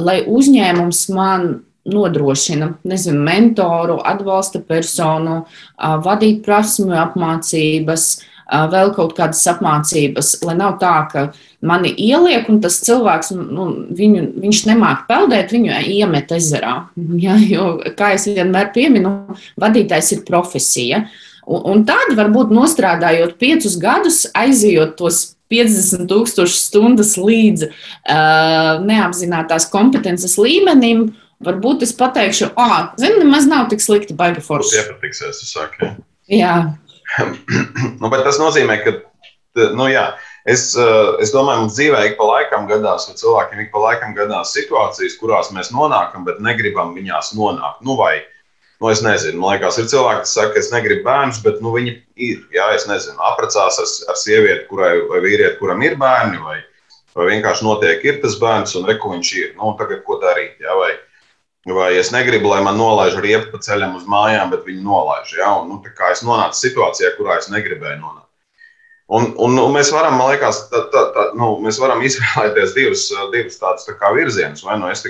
lai 0.00 0.20
uzņēmums 0.24 1.06
man 1.14 1.48
nodrošina, 1.86 2.72
nezinu, 2.88 3.20
mentoru, 3.26 4.00
atbalsta 4.02 4.60
personu, 4.66 5.44
vadīt 5.78 6.42
prasmu 6.46 6.96
apmācības, 6.98 8.08
vēl 8.46 8.92
kaut 8.94 9.14
kādas 9.16 9.42
apmācības, 9.50 10.36
lai 10.46 10.54
nav 10.58 10.76
tā, 10.82 10.94
ka 11.10 11.24
mani 11.66 11.90
ieliek 11.90 12.48
un 12.52 12.60
tas 12.62 12.78
cilvēks, 12.86 13.32
nu, 13.34 13.68
viņu, 13.96 14.26
viņš 14.42 14.62
nemāk 14.70 15.06
peldēt, 15.10 15.54
viņu 15.54 15.80
iemet 15.98 16.34
ezerā. 16.36 16.76
Ja, 17.26 17.36
jo, 17.40 17.78
kā 17.96 18.12
es 18.14 18.26
vienmēr 18.28 18.70
pieminu, 18.74 19.12
vadītājs 19.60 20.12
ir 20.14 20.26
profesija. 20.26 21.06
Un, 21.46 21.62
un 21.70 21.84
tad 21.88 22.12
varbūt 22.18 22.52
nostrādājot 22.54 23.36
piecus 23.40 23.78
gadus, 23.80 24.24
aizejot 24.36 24.96
tos 24.98 25.22
50 25.52 26.08
tūkstošus 26.10 26.66
stundas 26.68 27.14
līdz 27.18 27.68
uh, 27.68 28.82
neapzinātās 28.82 29.68
kompetences 29.70 30.34
līmenim, 30.42 31.08
varbūt 31.46 31.86
es 31.86 31.94
pateikšu, 31.96 32.50
ah, 32.58 32.92
zini, 33.00 33.22
nemaz 33.22 33.46
nav 33.48 33.68
tik 33.70 33.84
slikti, 33.84 34.16
baigi 34.18 34.42
forši. 34.44 34.74
Tas 34.74 34.82
iepatiksies, 34.82 35.40
tu 35.42 35.48
saki. 35.50 35.92
Jā. 36.32 36.56
nu, 38.00 38.10
bet 38.12 38.24
tas 38.26 38.38
nozīmē, 38.40 38.78
ka, 38.84 38.94
nu 39.76 39.88
jā, 39.90 40.06
es, 40.48 40.68
es 41.22 41.32
domāju, 41.34 41.64
mums 41.64 41.76
dzīvē 41.78 42.02
ik 42.10 42.16
pa 42.20 42.28
laikam 42.28 42.68
gadās, 42.70 43.08
vai 43.08 43.16
cilvēkiem 43.20 43.64
ik 43.64 43.72
pa 43.74 43.82
laikam 43.82 44.14
gadās 44.16 44.54
situācijas, 44.56 45.18
kurās 45.20 45.52
mēs 45.56 45.72
nonākam, 45.74 46.26
bet 46.28 46.42
negribam 46.44 46.94
viņās 46.96 47.32
nonākt. 47.38 47.82
Nu, 47.86 47.96
vai, 48.00 48.20
nu, 48.80 48.90
es 48.92 49.02
nezinu, 49.04 49.40
man 49.42 49.56
liekas, 49.56 49.80
ir 49.80 49.90
cilvēki, 49.92 50.24
kas 50.26 50.36
saka, 50.36 50.54
ka 50.54 50.62
es 50.62 50.70
negribu 50.74 51.06
bērnus, 51.08 51.42
bet 51.46 51.60
nu, 51.64 51.72
viņi 51.76 51.96
ir, 52.28 52.46
jā, 52.54 52.70
es 52.76 52.86
nezinu, 52.90 53.18
apprecās 53.32 53.80
ar, 53.82 53.90
ar 54.12 54.20
sievieti, 54.20 54.68
kurai, 54.70 54.94
vai 55.10 55.24
vīrieti, 55.24 55.58
kuram 55.62 55.84
ir 55.86 55.98
bērni, 56.00 56.42
vai, 56.44 56.60
vai 57.16 57.32
vienkārši 57.32 57.66
notiek, 57.66 58.04
ir 58.04 58.22
tas 58.24 58.38
bērns, 58.42 58.76
un 58.78 58.88
reku 58.90 59.14
viņš 59.14 59.34
ir. 59.40 59.52
Nu, 59.56 59.72
tagad 59.80 60.04
ko 60.06 60.20
darīt? 60.22 60.60
Jā, 60.60 60.76
vai, 60.76 60.92
vai 61.74 61.96
es 61.98 62.12
negribu, 62.14 62.52
lai 62.52 62.60
man 62.62 62.78
nolaiž 62.78 63.16
riepu 63.22 63.50
pa 63.54 63.58
ceļam 63.64 63.96
uz 63.98 64.06
mājām, 64.06 64.52
bet 64.52 64.66
viņi 64.68 64.84
nolaiž. 64.86 65.34
Jā, 65.40 65.50
un, 65.62 65.72
nu, 65.72 65.80
es 66.12 66.22
nonācu 66.22 66.60
situācijā, 66.60 67.16
kurā 67.16 67.40
es 67.40 67.50
negribēju 67.50 67.98
nonākt. 67.98 68.26
Un, 69.06 69.28
un, 69.38 69.58
un 69.62 69.74
mēs 69.74 69.92
varam, 69.94 70.16
man 70.18 70.32
liekas, 70.32 70.64
tā, 70.70 70.80
tā, 70.90 71.02
tā, 71.14 71.28
nu, 71.38 71.52
mēs 71.62 71.78
varam 71.78 72.02
izvēlēties 72.02 72.74
divus, 72.74 73.06
divus 73.34 73.60
tādus 73.60 73.86
tā 73.86 74.10
virzienus. 74.14 74.64
Vai 74.66 74.78
nu 74.80 74.90
es 74.90 75.04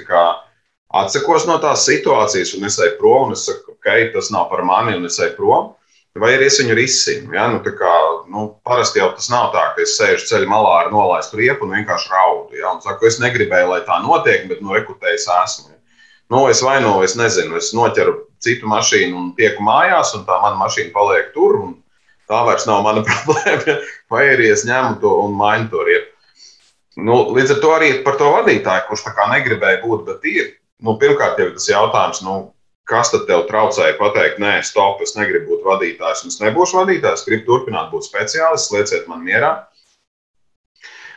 atsakos 0.97 1.47
no 1.49 1.57
tās 1.61 1.85
situācijas, 1.89 2.55
un 2.57 2.69
es 2.69 2.77
eju 2.79 2.97
prom, 3.01 3.29
un 3.29 3.37
es 3.37 3.47
saku, 3.49 3.75
ok, 3.75 4.13
tas 4.15 4.31
nav 4.33 4.51
par 4.53 4.63
mani, 4.69 4.97
un 4.97 5.09
es 5.09 5.19
eju 5.19 5.35
prom. 5.37 5.73
Vai 6.17 6.33
arī 6.33 6.47
es 6.49 6.57
viņu 6.61 6.77
risinu. 6.77 7.35
Ja? 7.37 7.47
Nu, 7.53 7.61
kā, 7.61 7.95
nu, 8.33 8.47
parasti 8.65 9.03
jau 9.03 9.11
tas 9.13 9.29
nav 9.29 9.51
tā, 9.53 9.65
ka 9.77 9.85
es 9.85 9.99
sēžu 9.99 10.29
ceļā 10.31 10.49
malā 10.49 10.71
ar 10.83 10.93
nolaistu 10.93 11.41
riepu 11.41 11.67
un 11.67 11.75
vienkārši 11.77 12.13
raudu. 12.13 12.57
Ja? 12.57 12.73
Un 12.73 12.81
saku, 12.85 13.09
es 13.11 13.21
negribēju, 13.21 13.69
lai 13.75 13.83
tā 13.85 13.99
notiek, 14.05 14.47
bet 14.49 14.63
nu, 14.65 14.73
rekutējis 14.77 15.29
esmu. 15.43 15.76
Nu, 16.33 16.49
es 16.51 16.61
vai 16.63 16.81
nu, 16.83 16.99
es 17.07 17.15
nezinu, 17.19 17.59
es 17.61 17.71
noķeru 17.77 18.17
citu 18.43 18.67
mašīnu 18.71 19.15
un 19.19 19.29
tieku 19.39 19.63
mājās, 19.63 20.13
un 20.19 20.25
tā 20.27 20.41
mana 20.43 20.59
mašīna 20.59 20.91
paliek 20.95 21.31
tur. 21.35 21.61
Tā 22.27 22.43
vairs 22.49 22.67
nav 22.67 22.83
mana 22.83 23.05
problēma. 23.09 23.79
Vai 24.11 24.25
arī 24.33 24.51
es 24.51 24.67
ņemu 24.67 24.99
to 25.03 25.13
un 25.23 25.37
mainu 25.39 25.71
to 25.71 25.85
riepu. 25.87 26.13
Nu, 26.97 27.21
līdz 27.37 27.57
ar 27.57 27.63
to 27.63 27.71
arī 27.77 27.91
par 28.03 28.17
to 28.19 28.33
vadītāju, 28.33 28.87
kurš 28.89 29.05
tā 29.05 29.13
kā 29.15 29.29
negribēja 29.31 29.83
būt, 29.85 30.05
bet 30.09 30.25
ir. 30.27 30.53
Nu, 30.83 30.97
pirmkārt, 31.01 31.39
jau 31.41 31.53
tas 31.53 31.69
jautājums, 31.69 32.23
nu, 32.25 32.37
kas 32.89 33.13
tad 33.13 33.27
tev 33.29 33.45
traucēja 33.51 33.99
pateikt, 34.01 34.41
nē, 34.43 34.59
stop, 34.65 35.03
es 35.05 35.15
negribu 35.17 35.53
būt 35.53 35.67
vadītājs, 35.69 36.25
un 36.25 36.33
es 36.33 36.41
nebūšu 36.41 36.81
vadītājs, 36.81 37.25
gribu 37.29 37.47
turpināt 37.51 37.93
būt 37.93 38.09
speciālists, 38.09 38.73
lieciet 38.73 39.09
man 39.11 39.25
mierā. 39.27 39.53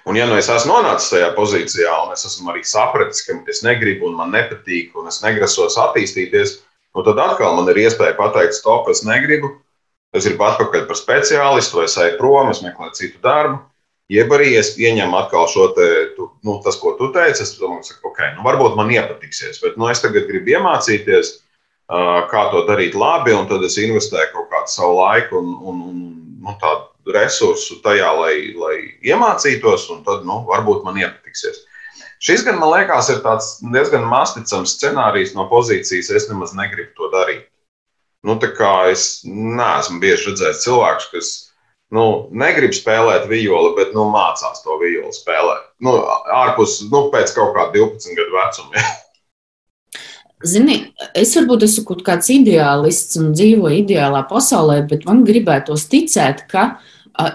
Un, 0.08 0.18
ja 0.18 0.26
nu 0.30 0.38
es 0.40 0.48
esmu 0.50 0.78
nonācis 0.78 1.12
tajā 1.12 1.30
pozīcijā, 1.36 1.92
un 2.06 2.14
es 2.16 2.26
esmu 2.28 2.54
arī 2.54 2.64
sapratis, 2.66 3.24
ka 3.28 3.36
es 3.52 3.64
negribu, 3.66 4.08
un 4.10 4.18
man 4.20 4.32
nepatīk, 4.34 4.94
un 4.98 5.10
es 5.12 5.20
negrasos 5.24 5.78
attīstīties, 5.82 6.60
nu 6.96 7.04
tad 7.06 7.20
atkal 7.22 7.58
man 7.58 7.68
ir 7.74 7.82
iespēja 7.84 8.16
pateikt, 8.18 8.58
stop, 8.58 8.88
es 8.94 9.04
negribu, 9.06 9.52
es 10.16 10.26
gribu 10.26 10.48
atpakaļ 10.48 10.88
par 10.90 10.98
speciālistu, 10.98 11.82
vai 11.82 11.90
es 11.90 11.98
eju 12.00 12.16
prom, 12.22 12.54
es 12.54 12.64
meklēju 12.66 12.96
citu 12.98 13.22
darbu. 13.26 13.60
Jeb 14.10 14.32
arī 14.34 14.56
es 14.58 14.72
ieņemu 14.82 15.20
atkal 15.20 15.46
šo 15.52 15.68
te, 15.78 15.88
tu, 16.16 16.32
nu, 16.42 16.56
tas, 16.66 16.80
ko 16.82 16.96
tu 16.98 17.12
teici. 17.14 17.44
Es 17.46 17.52
domāju, 17.60 17.94
ka, 17.94 18.10
ok, 18.10 18.22
nu, 18.40 18.46
varbūt 18.48 18.78
man 18.80 18.90
iepatiksies, 18.90 19.60
bet 19.62 19.78
nu, 19.78 19.86
es 19.92 20.02
tagad 20.02 20.26
gribu 20.26 20.56
iemācīties, 20.56 21.36
kā 22.30 22.42
to 22.54 22.64
darīt 22.66 22.98
labi, 22.98 23.36
un 23.38 23.46
tad 23.50 23.62
es 23.66 23.78
investēju 23.82 24.32
kaut 24.34 24.50
kādu 24.50 24.74
savu 24.74 24.98
laiku 24.98 25.38
un, 25.38 25.54
un, 25.62 25.86
un 25.92 26.02
nu, 26.46 26.56
tādu 26.62 26.88
resursu 27.16 27.80
tajā, 27.84 28.10
lai, 28.20 28.36
lai 28.58 28.76
iemācītos, 29.06 29.90
un 29.94 30.04
tad 30.08 30.26
nu, 30.28 30.42
varbūt 30.50 30.86
man 30.86 31.00
iepatiksies. 31.02 31.66
Šis 32.20 32.44
gan 32.44 32.60
man 32.60 32.74
liekas, 32.74 33.10
ir 33.14 33.22
diezgan 33.74 34.04
masticams 34.12 34.76
scenārijs 34.76 35.32
no 35.38 35.48
pozīcijas, 35.52 36.12
es 36.12 36.28
nemaz 36.32 36.52
negribu 36.58 36.92
to 36.98 37.12
darīt. 37.14 37.46
Nu, 38.28 38.36
es 38.92 39.22
neesmu 39.24 40.02
bieži 40.04 40.34
redzējis 40.34 40.66
cilvēkus, 40.66 41.12
kas 41.14 41.30
nu, 41.96 42.28
negrib 42.36 42.76
spēlēt 42.76 43.30
violi, 43.32 43.72
bet 43.78 43.94
nu, 43.96 44.10
mācās 44.12 44.60
to 44.66 44.76
violi 44.82 45.14
spēlēt. 45.16 45.70
Nu, 45.80 45.96
ārpus 46.44 46.82
nu, 46.92 47.08
pēc 47.14 47.32
kaut 47.38 47.56
kāda 47.56 47.72
12 47.80 48.20
gadu 48.20 48.36
vecuma. 48.36 48.84
Zini, 50.40 50.78
es 51.20 51.34
varbūt 51.36 51.66
esmu 51.68 51.86
kaut 51.88 52.04
kāds 52.08 52.30
ideālists 52.32 53.18
un 53.20 53.34
dzīvoju 53.36 53.82
ideālā 53.82 54.22
pasaulē, 54.28 54.82
bet 54.88 55.04
man 55.08 55.26
gribētos 55.28 55.90
ticēt, 55.92 56.46
ka, 56.52 56.78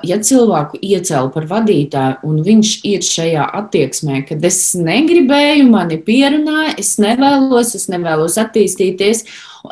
ja 0.07 0.19
cilvēku 0.23 0.79
iecēla 0.83 1.31
par 1.35 1.47
vadītāju 1.51 2.29
un 2.29 2.43
viņš 2.47 2.75
ir 2.89 3.05
šajā 3.05 3.47
attieksmē, 3.61 4.23
kad 4.29 4.45
es 4.45 4.61
negribēju, 4.79 5.67
mani 5.71 5.99
pierunāja, 6.05 6.77
es 6.81 6.95
nevēlos, 7.03 7.75
es 7.79 7.89
nevēlos 7.93 8.39
attīstīties, 8.41 9.25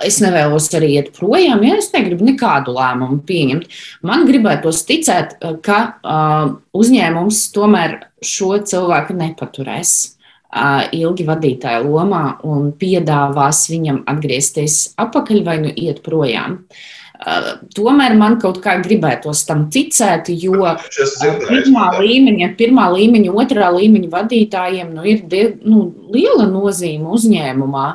es 0.04 0.21
nevēlos 0.25 0.71
arī 0.76 0.94
iet 0.99 1.12
projām, 1.16 1.64
ja 1.66 1.76
es 1.80 1.92
negribu 1.94 2.26
nekādu 2.30 2.75
lēmumu 2.76 3.21
pieņemt. 3.28 3.68
Man 4.09 4.26
gribētos 4.28 4.85
ticēt, 4.88 5.37
ka 5.64 5.78
uh, 6.00 6.56
uzņēmums 6.76 7.44
tomēr 7.56 8.00
šo 8.25 8.56
cilvēku 8.68 9.16
nepaturēs 9.18 9.94
ilgi 10.92 11.25
vadītāja 11.25 11.80
lomā 11.85 12.25
un 12.44 12.73
piedāvās 12.76 13.64
viņam 13.73 14.02
atgriezties 14.11 14.92
atpakaļ 15.00 15.44
vai 15.47 15.59
nu 15.62 15.71
iet 15.73 16.02
projām. 16.04 16.61
Tomēr 17.76 18.16
man 18.18 18.38
kaut 18.42 18.58
kā 18.64 18.76
gribētos 18.82 19.44
tam 19.48 19.68
ticēt, 19.72 20.32
jo 20.42 20.74
pirmā 21.46 21.86
līmeņa, 21.98 22.50
pirmā 22.58 22.88
līmeņa, 22.96 23.32
otrā 23.44 23.70
līmeņa 23.76 24.12
vadītājiem 24.12 24.92
nu, 24.96 25.06
ir 25.06 25.24
die, 25.30 25.44
nu, 25.62 25.86
liela 26.14 26.48
nozīme 26.50 27.12
uzņēmumā. 27.14 27.88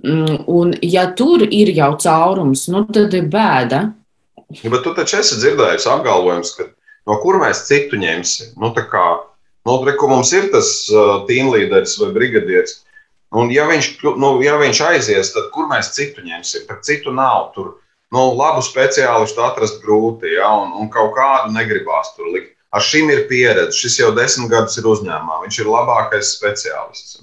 Mm, 0.00 0.44
un, 0.48 0.74
ja 0.80 1.10
tur 1.12 1.44
ir 1.44 1.74
jau 1.76 1.92
caurums, 2.00 2.66
nu, 2.72 2.86
tad 2.88 3.12
ir 3.16 3.26
bēda. 3.32 3.82
Ja, 4.62 4.70
bet 4.72 4.80
tu 4.86 4.94
taču 4.96 5.20
esi 5.20 5.36
dzirdējis 5.42 5.90
apgalvojums, 5.92 6.54
ka 6.56 6.70
no 7.06 7.20
kur 7.20 7.36
mēs 7.42 7.66
citu 7.68 8.00
ņemsim? 8.00 8.56
Nu, 8.58 8.72
kā, 8.72 9.04
Nu, 9.66 9.84
Reku 9.84 10.08
mums 10.08 10.32
ir 10.32 10.48
tas 10.52 10.70
uh, 10.92 11.20
tīmlīderis 11.28 11.98
vai 12.00 12.10
brigadieris. 12.14 12.80
Un, 13.36 13.50
ja 13.54 13.66
viņš, 13.68 13.90
nu, 14.18 14.32
ja 14.42 14.56
viņš 14.58 14.80
aizies, 14.88 15.34
tad 15.34 15.50
kur 15.54 15.68
mēs 15.70 15.92
citu 15.94 16.24
ņemsim? 16.24 16.64
Tad 16.66 16.80
citu 16.86 17.12
nav. 17.14 17.52
Tur 17.54 17.76
nu, 18.14 18.24
labu 18.38 18.62
speciālistu 18.64 19.42
atrast 19.44 19.82
grūti, 19.84 20.34
ja, 20.36 20.50
un, 20.62 20.72
un 20.82 20.90
kaut 20.92 21.12
kādu 21.18 21.54
negribās 21.54 22.14
tur 22.16 22.30
likt. 22.34 22.56
Ar 22.70 22.84
šim 22.86 23.10
ir 23.10 23.24
pieredze. 23.26 23.74
Šis 23.74 23.98
jau 23.98 24.12
desmit 24.14 24.50
gadus 24.52 24.78
ir 24.78 24.86
uzņēmumā. 24.86 25.40
Viņš 25.42 25.56
ir 25.58 25.70
labākais 25.72 26.36
speciālists. 26.36 27.18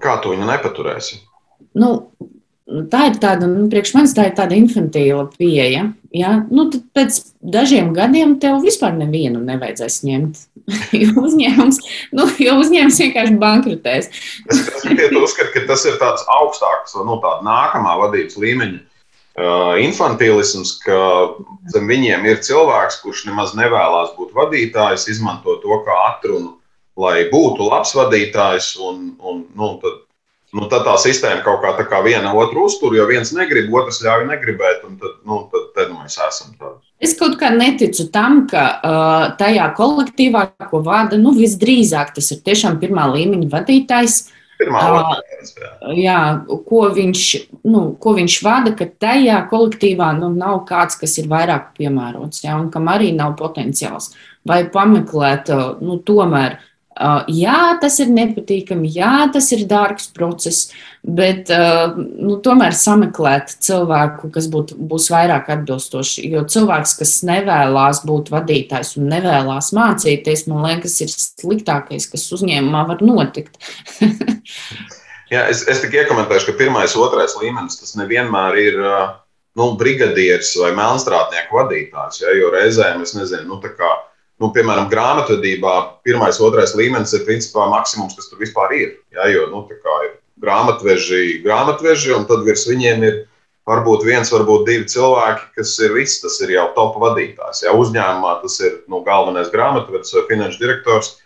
Kā 0.00 0.16
tu 0.22 0.32
viņu 0.32 0.46
nepaturēsi? 0.48 1.18
Nu, 1.76 1.90
tā 2.88 3.10
ir 3.10 3.18
tāda, 3.20 3.48
nu, 3.50 3.66
priekš 3.68 3.92
manis 3.98 4.14
tā 4.16 4.30
ir 4.30 4.36
tāda 4.38 4.56
infantīla 4.56 5.26
pieeja. 5.34 5.90
Ja? 6.16 6.32
Nu, 6.48 6.70
tad 6.72 6.86
pēc 6.96 7.20
dažiem 7.52 7.92
gadiem 7.96 8.38
tev 8.40 8.62
vispār 8.64 8.96
nevienu 8.96 9.42
nevajadzēs 9.44 10.00
ņemt. 10.08 10.44
jo 11.02 11.24
uzņēmums, 11.26 11.80
nu, 12.16 12.26
jo 12.40 12.56
uzņēmums 12.62 13.00
vienkārši 13.04 13.36
bankrotēs. 13.40 14.10
es 14.54 15.16
uzskatu, 15.20 15.50
ka 15.52 15.66
tas 15.68 15.84
ir 15.88 16.00
tāds 16.00 16.24
augstāks, 16.30 16.96
nu, 16.96 17.18
tāda 17.20 17.44
nākamā 17.44 17.96
vadības 18.06 18.38
līmeņa 18.40 18.86
infantīlisms, 19.80 20.76
ka 20.84 21.00
zem 21.72 21.88
viņiem 21.90 22.26
ir 22.28 22.42
cilvēks, 22.44 23.00
kurš 23.04 23.24
nemaz 23.28 23.54
nevēlas 23.58 24.14
būt 24.18 24.34
vadītājs, 24.36 25.08
izmanto 25.12 25.56
to 25.62 25.80
kā 25.86 25.96
atrunu, 26.10 26.56
lai 27.00 27.28
būtu 27.30 27.68
labs 27.70 27.94
vadītājs. 27.96 28.74
Un, 28.82 29.12
un, 29.20 29.44
nu, 29.56 29.70
tad, 29.82 30.00
nu, 30.56 30.66
tad 30.72 30.84
tā 30.88 30.96
sistēma 31.00 31.44
kaut 31.46 31.62
kā, 31.64 31.72
kā 31.88 32.02
viena 32.04 32.34
otru 32.36 32.66
uztur, 32.68 32.96
jo 32.96 33.06
viens 33.08 33.32
negrib, 33.36 33.70
otrs 33.72 34.02
ļauj 34.04 34.26
negribēt, 34.32 34.84
un 34.88 34.98
tad, 35.00 35.16
nu, 35.24 35.44
tad, 35.52 35.70
tad 35.78 35.94
mēs 35.94 36.18
esam 36.18 36.52
tādi. 36.58 36.80
Es 37.00 37.14
kaut 37.16 37.38
kā 37.40 37.48
neticu 37.54 38.10
tam, 38.12 38.44
ka 38.50 38.66
uh, 38.76 39.30
tajā 39.40 39.70
kolektīvā, 39.78 40.50
ko 40.68 40.82
vada, 40.84 41.16
nu, 41.20 41.32
visdrīzāk 41.38 42.12
tas 42.18 42.28
ir 42.34 42.42
tiešām 42.44 42.76
pirmā 42.82 43.08
līmeņa 43.14 43.48
vadītājs. 43.54 44.20
Pirmā 44.60 44.80
vadītājs, 44.92 45.54
jā. 45.96 46.18
ko 46.68 46.80
viņš, 46.96 47.26
nu, 47.64 47.84
ko 48.00 48.12
viņš 48.18 48.34
vada, 48.44 48.74
ka 48.76 48.88
tajā 49.02 49.38
kolektīvā 49.48 50.10
nu, 50.18 50.28
nav 50.36 50.64
kāds, 50.68 50.98
kas 51.00 51.16
ir 51.22 51.30
vairāk 51.32 51.70
piemērots, 51.78 52.44
jā, 52.44 52.58
un 52.60 52.68
kam 52.72 52.90
arī 52.92 53.14
nav 53.16 53.38
potenciāls. 53.40 54.12
Vai 54.48 54.62
pameklēt, 54.72 55.48
nu, 55.80 55.98
tomēr 56.04 56.58
jā, 57.32 57.58
tas 57.80 57.96
ir 58.02 58.10
nepatīkami, 58.12 58.90
jā, 58.92 59.30
tas 59.32 59.48
ir 59.54 59.64
dārgs 59.68 60.10
process, 60.16 60.70
bet 61.00 61.48
uh, 61.54 61.94
nu, 61.96 62.36
tomēr 62.44 62.76
sameklēt 62.76 63.54
cilvēku, 63.64 64.30
kas 64.34 64.50
būt, 64.52 64.74
būs 64.76 65.08
vairāk 65.12 65.48
atbilstoši. 65.54 66.26
Jo 66.34 66.44
cilvēks, 66.50 66.96
kas 67.00 67.14
nevēlas 67.28 68.02
būt 68.08 68.32
vadītājs 68.34 68.96
un 69.00 69.08
nevēlas 69.14 69.72
mācīties, 69.76 70.46
man 70.50 70.66
liekas, 70.68 70.98
ir 71.04 71.14
sliktākais, 71.14 72.10
kas 72.12 72.28
uzņēmumā 72.36 72.84
var 72.92 73.04
notikt. 73.04 73.56
jā, 75.34 75.46
es, 75.46 75.64
es 75.64 75.80
tikai 75.84 76.04
iekomentēšu, 76.04 76.50
ka 76.50 76.58
pirmais, 76.60 76.98
otrais 77.00 77.38
līmenis 77.40 77.80
tas 77.80 77.96
nevienmēr 78.00 78.62
ir. 78.66 78.86
Nu, 79.58 79.72
brigadieris 79.74 80.52
vai 80.60 80.68
melnstrātnieku 80.78 81.56
vadītājs. 81.58 82.20
Ja, 82.22 82.30
jo 82.38 82.52
reizēm 82.54 83.00
es 83.02 83.16
nezinu, 83.16 83.48
nu, 83.48 83.56
tā 83.58 83.72
kā 83.74 83.88
nu, 84.40 84.50
piemēram, 84.54 84.88
grāmatvedībā 84.92 85.74
pirmais, 86.06 86.40
otrais 86.40 86.72
līmenis 86.78 87.12
ir 87.16 87.26
principā 87.28 87.68
maksimums, 87.70 88.16
kas 88.16 88.30
tur 88.30 88.40
vispār 88.40 88.74
ir. 88.76 88.94
Ja, 89.14 89.28
jo 89.32 89.46
nu, 89.52 89.66
ir 89.70 89.80
grāmatveži, 90.40 91.42
grāmatveži, 91.44 92.14
un 92.16 92.26
tad 92.28 92.46
virs 92.46 92.66
viņiem 92.68 93.04
ir 93.06 93.18
varbūt 93.68 94.04
viens, 94.08 94.32
varbūt 94.32 94.66
divi 94.68 94.86
cilvēki, 94.90 95.50
kas 95.58 95.74
ir 95.84 95.94
viss, 95.94 96.20
tas 96.22 96.38
ir 96.44 96.54
jau 96.56 96.68
top 96.76 96.96
vadītājs. 97.02 97.64
Ja 97.66 97.74
uzņēmumā 97.76 98.38
tas 98.44 98.56
ir 98.64 98.80
nu, 98.90 99.02
galvenais 99.06 99.52
grāmatvedis 99.52 100.16
vai 100.16 100.28
finanšu 100.32 100.62
direktors. 100.62 101.18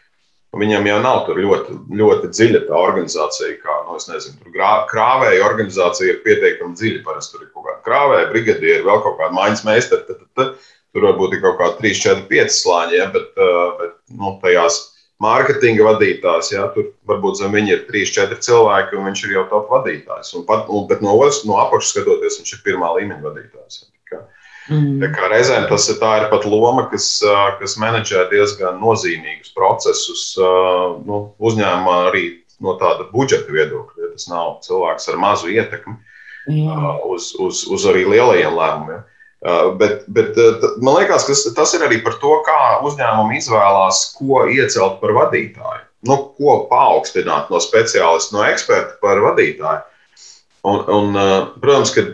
Viņam 0.54 0.84
jau 0.86 0.98
nav 1.02 1.30
ļoti, 1.34 1.72
ļoti 1.98 2.28
dziļa 2.30 2.60
tā 2.68 2.78
organizācija, 2.78 3.56
kā 3.58 3.74
nu, 3.88 3.96
nezinu, 3.98 4.36
tur 4.38 4.60
krāvēja 4.90 5.48
organizācija 5.48 6.12
ir 6.12 6.20
pietiekami 6.22 6.78
dziļa. 6.78 7.00
Parasti 7.06 7.34
tur 7.34 7.42
ir 7.42 7.50
kaut 7.50 7.66
kāda 7.66 7.82
krāvēja, 7.88 8.28
brigadieri, 8.30 8.84
vēl 8.86 9.02
kaut 9.02 9.18
kāda 9.18 9.34
mājas 9.34 9.64
meistara. 9.66 10.46
Tur 10.94 11.08
varbūt 11.08 11.32
ir 11.34 11.40
kaut 11.42 11.56
kādi 11.58 11.88
3, 11.90 12.00
4, 12.04 12.26
5 12.30 12.52
slāņi, 12.54 12.98
ja, 13.00 13.06
bet, 13.10 13.32
bet 13.80 13.94
nu, 14.14 14.36
tajās 14.42 14.76
mārketinga 15.22 15.88
vadītājs. 15.88 16.52
Ja, 16.54 16.68
tur 16.74 16.92
varbūt 17.10 17.40
zem 17.40 17.56
viņa 17.56 17.72
ir 17.72 17.82
3, 17.88 18.04
4 18.14 18.38
cilvēki, 18.46 18.98
un 18.98 19.08
viņš 19.10 19.24
ir 19.26 19.34
jau 19.38 19.44
top 19.50 19.72
vadītājs. 19.74 20.30
Un 20.38 20.44
pat, 20.46 20.68
un, 20.70 20.86
bet 20.90 21.02
no, 21.02 21.16
no 21.18 21.58
apakšas 21.64 21.96
skatoties, 21.96 22.38
viņš 22.40 22.54
ir 22.54 22.62
pirmā 22.68 22.92
līmeņa 22.98 23.26
vadītājs. 23.26 23.80
Ja. 24.12 24.22
Mm. 24.70 25.02
Reizēm 25.32 25.66
tas 25.68 25.88
ir, 25.90 25.98
ir 25.98 26.28
pat 26.30 26.46
loma, 26.48 26.86
kas, 26.92 27.08
kas 27.58 27.74
menedžē 27.82 28.28
diezgan 28.30 28.78
nozīmīgus 28.80 29.50
procesus 29.56 30.28
nu, 30.38 31.24
uzņēmumā, 31.42 31.96
arī 32.12 32.26
no 32.62 32.76
tāda 32.80 33.08
budžeta 33.10 33.50
viedokļa. 33.52 33.98
Ja 34.06 34.12
tas 34.14 34.28
nav 34.30 34.60
cilvēks 34.64 35.10
ar 35.10 35.18
mazu 35.20 35.50
ietekmi 35.50 35.98
Jā. 36.54 36.94
uz, 37.10 37.32
uz, 37.42 37.64
uz 37.66 37.90
arī 37.90 38.06
lielajiem 38.06 38.54
lēmumiem. 38.54 39.02
Uh, 39.02 39.13
bet, 39.78 40.04
bet 40.08 40.38
uh, 40.40 40.62
man 40.80 40.96
liekas, 40.98 41.26
ka 41.28 41.52
tas 41.56 41.74
ir 41.76 41.84
arī 41.84 42.00
par 42.04 42.16
to, 42.22 42.38
kā 42.46 42.60
uzņēmumi 42.88 43.40
izvēlās, 43.42 44.06
ko 44.16 44.46
iecelt 44.48 45.00
par 45.02 45.12
vadītāju. 45.18 45.82
Nu, 46.08 46.16
ko 46.36 46.56
paaugstināt 46.70 47.50
no 47.52 47.60
speciālista, 47.60 48.36
no 48.36 48.44
eksperta 48.48 48.96
par 49.04 49.20
vadītāju. 49.24 49.84
Un, 50.64 50.80
un, 50.88 51.16
uh, 51.16 51.34
protams, 51.60 51.92
ka 51.92 52.06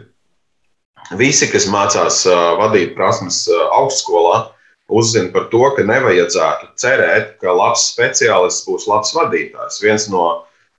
visi, 1.18 1.46
kas 1.50 1.68
mācās 1.70 2.22
vadīt 2.58 2.96
prasmes 2.98 3.44
augstskolā, 3.50 4.44
uzzina 4.90 5.30
par 5.34 5.48
to, 5.50 5.62
ka 5.76 5.86
nevajadzētu 5.86 6.70
cerēt, 6.82 7.36
ka 7.42 7.54
labs 7.54 7.88
speciālists 7.92 8.66
būs 8.66 8.86
labs 8.90 9.14
vadītājs. 9.14 9.80
Viens 9.82 10.06
no, 10.10 10.26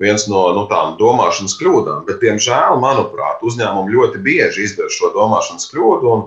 viens 0.01 0.27
no 0.31 0.43
nu, 0.57 0.65
tām 0.71 0.95
domāšanas 0.99 1.55
kļūdām, 1.59 2.05
bet, 2.09 2.19
diemžēl, 2.23 2.79
manuprāt, 2.81 3.43
uzņēmumi 3.45 3.95
ļoti 3.95 4.21
bieži 4.25 4.65
izdara 4.67 4.91
šo 4.93 5.13
domāšanas 5.15 5.69
kļūdu. 5.71 6.19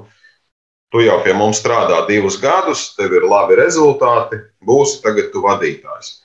Tu 0.95 1.03
jau 1.03 1.17
pie 1.25 1.35
mums 1.35 1.59
strādā 1.59 2.05
divus 2.07 2.39
gadus, 2.39 2.93
tev 2.95 3.17
ir 3.19 3.27
labi 3.27 3.59
rezultāti, 3.59 4.39
būsi 4.63 5.01
tagad 5.03 5.33
tu 5.33 5.43
vadītājs. 5.43 6.21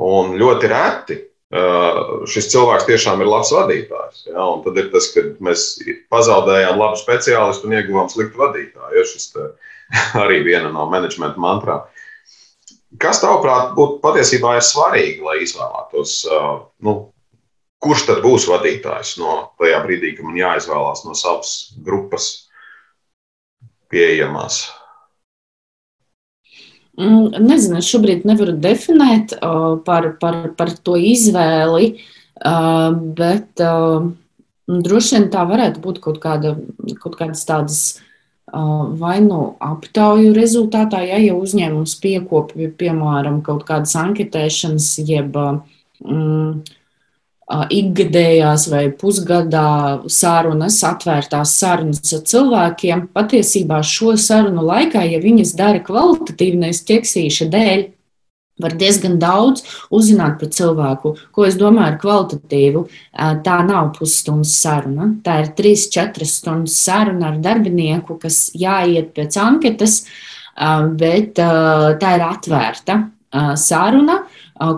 Un 0.00 0.38
ļoti 0.40 0.70
reti 0.72 1.18
šis 2.28 2.50
cilvēks 2.52 2.86
tiešām 2.88 3.22
ir 3.24 3.30
labs 3.30 3.52
vadītājs. 3.52 4.26
Ja? 4.28 4.44
Un 4.44 4.62
tad 4.64 4.76
ir 4.76 4.90
tas, 4.92 5.08
ka 5.14 5.24
mēs 5.40 5.78
pazaudējām 6.12 6.76
labu 6.76 6.98
speciālistu 7.00 7.68
un 7.68 7.78
ieguvām 7.78 8.10
sliktu 8.12 8.40
vadītāju. 8.40 8.96
Ja? 8.96 9.04
Šis 9.08 9.32
arī 10.24 10.42
viena 10.44 10.68
no 10.72 10.88
menedžmenta 10.92 11.40
mantrām. 11.40 11.86
Kas 12.96 13.20
tavuprāt 13.20 13.74
būtu 13.76 13.98
patiesībā 14.00 14.54
ir 14.56 14.64
svarīgi, 14.64 15.20
lai 15.20 15.42
izvēlētos, 15.44 16.14
nu, 16.86 16.94
kurš 17.84 18.06
tad 18.08 18.22
būs 18.24 18.48
vadītājs 18.48 19.18
no 19.20 19.34
tajā 19.60 19.82
brīdī, 19.84 20.14
kad 20.16 20.24
man 20.24 20.38
jāizvēlās 20.40 21.04
no 21.04 21.16
savas 21.18 21.52
grupas 21.84 22.30
pieejamās? 23.92 24.62
Mm, 26.98 27.44
nezinu, 27.44 27.78
es 27.78 27.92
šobrīd 27.92 28.24
nevaru 28.26 28.56
definēt 28.58 29.36
uh, 29.36 29.76
par, 29.84 30.14
par, 30.18 30.48
par 30.58 30.72
to 30.82 30.96
izvēli, 30.98 31.92
uh, 32.40 32.88
bet 33.20 33.62
uh, 33.62 34.08
droši 34.66 35.14
vien 35.14 35.28
tā 35.30 35.44
varētu 35.46 35.84
būt 35.84 36.00
kaut, 36.02 36.18
kāda, 36.24 36.56
kaut 37.04 37.20
kādas 37.20 37.44
tādas 37.46 37.82
uh, 37.92 38.07
vai 38.52 39.18
nu 39.24 39.54
aptauju 39.60 40.32
rezultātā, 40.36 41.02
ja, 41.06 41.18
ja 41.20 41.36
uzņēmums 41.36 41.98
piekopja, 42.02 42.70
piemēram, 42.78 43.42
kaut 43.46 43.64
kādas 43.68 43.94
anketēšanas, 43.98 44.88
jeb 45.08 45.36
mm, 45.36 46.62
ikgadējās 47.48 48.68
vai 48.72 48.86
pusgadā 48.92 50.00
sarunas, 50.12 50.80
atvērtās 50.84 51.54
sarunas 51.58 52.12
ar 52.12 52.24
cilvēkiem. 52.28 53.06
Patiesībā 53.16 53.80
šo 53.82 54.16
sarunu 54.20 54.64
laikā, 54.68 55.04
ja 55.08 55.20
viņas 55.22 55.54
dara 55.56 55.80
kvalitatīvi, 55.84 56.60
nevis 56.64 56.84
ķeksīša 56.88 57.48
dēļ, 57.54 57.86
var 58.62 58.74
diezgan 58.78 59.18
daudz 59.22 59.64
uzzināt 59.94 60.38
par 60.40 60.52
cilvēku. 60.54 61.14
Ko 61.34 61.46
es 61.48 61.58
domāju 61.60 61.92
ar 61.92 61.98
kvalitatīvu? 62.02 62.84
Tā 63.46 63.58
nav 63.66 63.92
pusstundas 63.98 64.56
saruna. 64.60 65.12
Tā 65.24 65.40
ir 65.44 65.52
3-4 65.58 66.28
stundas 66.28 66.78
saruna 66.82 67.32
ar 67.32 67.38
darbinieku, 67.44 68.18
kas 68.22 68.48
jāiet 68.56 69.14
pēc 69.16 69.38
anketas, 69.42 70.02
bet 70.98 71.38
tā 71.38 72.16
ir 72.18 72.26
atvērta 72.32 73.02
saruna 73.60 74.22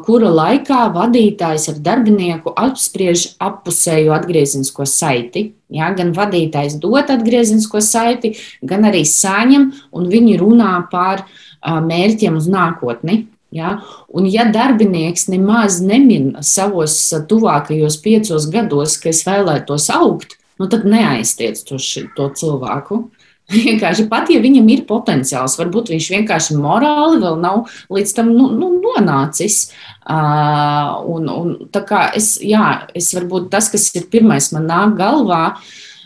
kura 0.05 0.29
laikā 0.29 0.81
vadītājs 0.93 1.69
ar 1.73 1.79
darbinieku 1.81 2.53
apspriež 2.59 3.37
appusēju 3.40 4.12
atgriezenisko 4.12 4.85
saiti. 4.88 5.53
Ja, 5.73 5.93
gan 5.97 6.12
vadītājs 6.16 6.77
dod 6.83 7.12
atgriezenisko 7.14 7.81
saiti, 7.85 8.35
gan 8.61 8.85
arī 8.88 9.05
saņem, 9.07 9.71
un 9.95 10.09
viņi 10.11 10.37
runā 10.40 10.75
par 10.93 11.25
mērķiem 11.62 12.37
uz 12.40 12.49
nākotni. 12.51 13.29
Ja? 13.55 13.81
Un, 14.15 14.29
ja 14.31 14.47
darbinieks 14.53 15.27
nemaz 15.31 15.81
nemin 15.83 16.37
savos 16.47 16.97
tuvākajos 17.31 17.99
piecos 18.05 18.47
gados, 18.53 18.99
ka 19.03 19.11
es 19.11 19.25
vēlētos 19.27 19.89
augt, 19.95 20.37
nu 20.61 20.69
tad 20.71 20.87
neaiztiec 20.87 21.59
to, 21.67 21.81
ši, 21.81 22.07
to 22.17 22.31
cilvēku. 22.39 23.05
Vienkārši 23.51 24.07
pat, 24.11 24.29
ja 24.31 24.39
viņam 24.43 24.69
ir 24.71 24.85
potenciāls, 24.87 25.57
varbūt 25.59 25.91
viņš 25.91 26.09
vienkārši 26.15 26.59
morāli 26.61 27.19
vēl 27.19 27.39
nav 27.43 27.65
līdz 27.91 28.13
tam 28.15 28.31
nu, 28.37 28.47
nu, 28.55 28.77
nonācis. 28.85 29.73
Uh, 30.07 31.01
un, 31.11 31.27
un, 31.27 31.55
tā 31.75 31.83
kā 31.87 32.05
es, 32.17 32.37
jā, 32.43 32.87
es 32.95 33.11
varbūt 33.17 33.51
tas, 33.51 33.67
kas 33.73 33.89
ir 33.99 34.07
pirmais 34.13 34.53
man 34.55 34.71
nāk 34.71 34.95
galvā, 35.01 35.43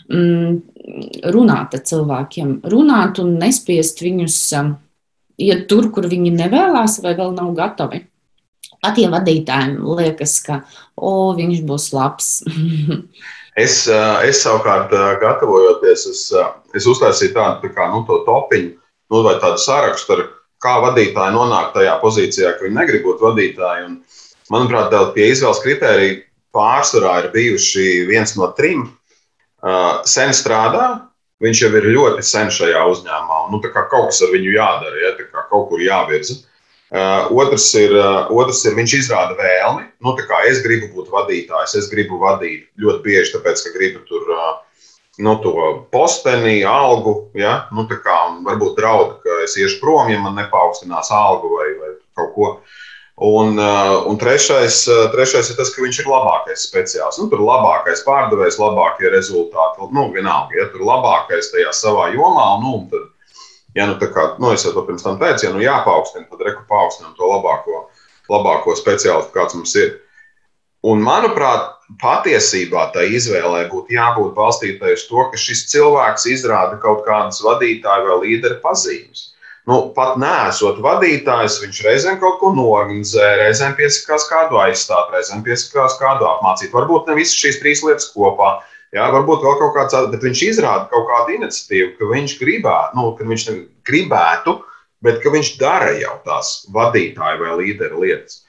mm, 0.09 0.57
runāt 1.35 1.77
ar 1.77 1.85
cilvēkiem, 1.93 2.57
runāt 2.73 3.21
un 3.21 3.37
nespiest 3.41 4.01
viņus 4.05 4.41
um, 4.61 4.75
iet 5.40 5.66
tur, 5.70 5.90
kur 5.94 6.09
viņi 6.11 6.35
nevēlas 6.35 7.01
vai 7.05 7.14
vēl 7.18 7.35
nav 7.37 7.55
gatavi. 7.57 8.05
Pat 8.85 8.99
ja 9.01 9.09
vadītājiem 9.12 9.79
liekas, 9.97 10.38
ka 10.44 10.61
o, 10.97 11.33
viņš 11.37 11.64
būs 11.68 11.88
labs. 11.97 12.37
Es, 13.55 13.85
es 13.87 14.40
savukārt, 14.42 14.90
gatavojoties, 15.23 16.09
es, 16.11 16.23
es 16.75 16.88
uztaisīju 16.90 17.37
tādu 17.37 17.68
tā 17.68 17.77
kā, 17.77 17.85
nu, 17.92 18.01
to 18.09 18.16
topiņu, 18.27 18.73
nu, 19.14 19.20
vai 19.23 19.37
tādu 19.38 19.62
sarakstu, 19.62 20.16
ar 20.16 20.25
kā 20.59 20.73
vadītāji 20.83 21.37
nonāk 21.37 21.70
tajā 21.77 21.92
pozīcijā, 22.03 22.57
ka 22.57 22.66
viņi 22.66 22.75
negrib 22.75 23.05
būt 23.07 23.23
vadītāji. 23.23 23.85
Un, 23.87 23.94
manuprāt, 24.51 24.97
pie 25.14 25.29
izvēles 25.31 25.62
kritērija 25.62 26.16
pārsvarā 26.55 27.14
ir 27.23 27.31
bijuši 27.37 27.87
viens 28.11 28.35
no 28.35 28.51
trim. 28.59 28.88
Sen 30.11 30.35
strādā, 30.37 30.88
viņš 31.45 31.63
jau 31.65 31.71
ir 31.79 31.93
ļoti 31.95 32.25
sen 32.25 32.51
šajā 32.55 32.83
uzņēmumā, 32.95 33.45
un 33.47 33.55
nu, 33.55 33.63
kaut 33.63 34.11
kas 34.11 34.23
ar 34.25 34.35
viņu 34.35 34.57
jādara, 34.57 35.01
ja, 35.03 35.15
kaut 35.53 35.71
kur 35.71 35.83
jāvirza. 35.85 36.41
Uh, 36.95 37.27
otrs, 37.35 37.73
ir, 37.75 37.91
uh, 37.97 38.29
otrs 38.31 38.61
ir, 38.69 38.77
viņš 38.77 38.93
izrāda 39.01 39.35
vēlmi. 39.39 39.89
Nu, 40.05 40.13
es 40.47 40.61
gribu 40.63 40.93
būt 40.95 41.09
vadītājs, 41.11 41.75
es 41.81 41.89
gribu 41.91 42.21
vadīt 42.21 42.69
ļoti 42.79 43.03
bieži, 43.03 43.33
tāpēc, 43.35 43.65
ka 43.65 43.73
gribu 43.75 44.05
tur 44.07 44.29
uh, 44.31 44.53
nu, 45.19 45.35
to 45.43 45.89
posteni, 45.91 46.61
algu. 46.65 47.17
Ja? 47.35 47.65
Nu, 47.75 47.87
kā, 47.89 48.19
varbūt 48.47 48.79
draud, 48.79 49.19
ka 49.25 49.41
es 49.43 49.57
iešu 49.59 49.81
prom, 49.83 50.13
ja 50.13 50.21
man 50.23 50.39
nepaukstinās 50.39 51.11
algu 51.15 51.51
vai, 51.57 51.69
vai 51.81 51.93
kaut 52.19 52.35
ko. 52.37 52.53
Un, 53.14 53.61
un 54.11 54.16
trešais, 54.18 54.81
trešais 55.12 55.53
ir 55.53 55.59
tas, 55.59 55.68
ka 55.70 55.85
viņš 55.85 56.00
ir 56.03 56.09
labākais 56.11 56.64
speciālists. 56.66 57.20
Nu, 57.22 57.29
tur 57.31 57.38
ir 57.38 57.46
labākais 57.46 58.03
pārdevējs, 58.03 58.59
labākie 58.59 59.12
rezultāti. 59.12 59.87
Nu, 59.94 60.09
vienalga, 60.11 60.57
ja 60.59 60.66
tur 60.72 60.83
ir 60.83 60.88
labākais 60.88 61.53
tajā 61.53 61.70
savā 61.79 62.09
jomā. 62.16 62.48
Nu, 62.64 62.81
tad, 62.90 63.12
Ja 63.74 63.88
nu, 63.90 63.96
kā, 63.98 64.29
nu, 64.38 64.53
es 64.55 64.62
jau 64.62 64.70
to 64.74 64.85
pirms 64.87 65.03
tam 65.03 65.18
teicu, 65.18 65.48
ja 65.48 65.53
nu 65.53 65.62
jāpaukstina, 65.62 66.29
tad 66.31 66.42
reku 66.46 66.62
paaugstinām 66.70 67.14
to 67.18 67.27
labāko, 67.27 67.88
labāko 68.31 68.77
speciālistu, 68.79 69.35
kāds 69.35 69.57
mums 69.59 69.74
ir. 69.81 69.96
Un, 70.87 71.03
manuprāt, 71.03 71.72
patiesībā 71.98 72.87
tai 72.94 73.09
izvēlē 73.16 73.64
būtu 73.72 73.96
jābūt 73.96 74.35
balstītai 74.37 74.94
uz 74.94 75.07
to, 75.09 75.27
ka 75.33 75.40
šis 75.40 75.64
cilvēks 75.72 76.29
izrāda 76.31 76.79
kaut 76.83 77.03
kādas 77.09 77.42
vadītāja 77.42 78.07
vai 78.07 78.20
līdera 78.22 78.61
pazīmes. 78.62 79.33
Nu, 79.64 79.79
pat 79.96 80.18
nesot 80.20 80.83
vadītājs, 80.85 81.62
viņš 81.62 81.79
reizēm 81.87 82.18
kaut 82.20 82.37
ko 82.42 82.50
norganizē, 82.53 83.31
reizēm 83.40 83.72
piesakās 83.79 84.27
kādu 84.29 84.61
aizstāt, 84.61 85.09
reizēm 85.14 85.40
piesakās 85.46 85.96
kādu 86.03 86.29
apmācīt. 86.29 86.74
Varbūt 86.74 87.09
ne 87.09 87.16
visas 87.16 87.38
šīs 87.40 87.62
trīs 87.62 87.81
lietas 87.87 88.11
kopā, 88.12 88.59
Jā, 88.94 89.09
varbūt 89.11 89.42
vēl 89.42 89.57
kaut 89.59 89.72
kāds, 89.74 89.94
bet 90.12 90.22
viņš 90.22 90.40
izrāda 90.53 90.87
kaut 90.92 91.09
kādu 91.09 91.35
iniciatīvu, 91.35 91.96
ka 91.98 92.09
viņš 92.12 92.35
gribētu, 92.38 92.94
nu, 92.94 93.09
ka 93.18 93.27
viņš 93.27 93.46
gribētu, 93.88 94.55
bet 95.03 95.18
ka 95.24 95.33
viņš 95.35 95.50
dara 95.59 95.96
jau 95.98 96.14
tās 96.27 96.61
vadītāja 96.74 97.40
vai 97.40 97.57
līdera 97.59 97.98
lietas. 97.98 98.44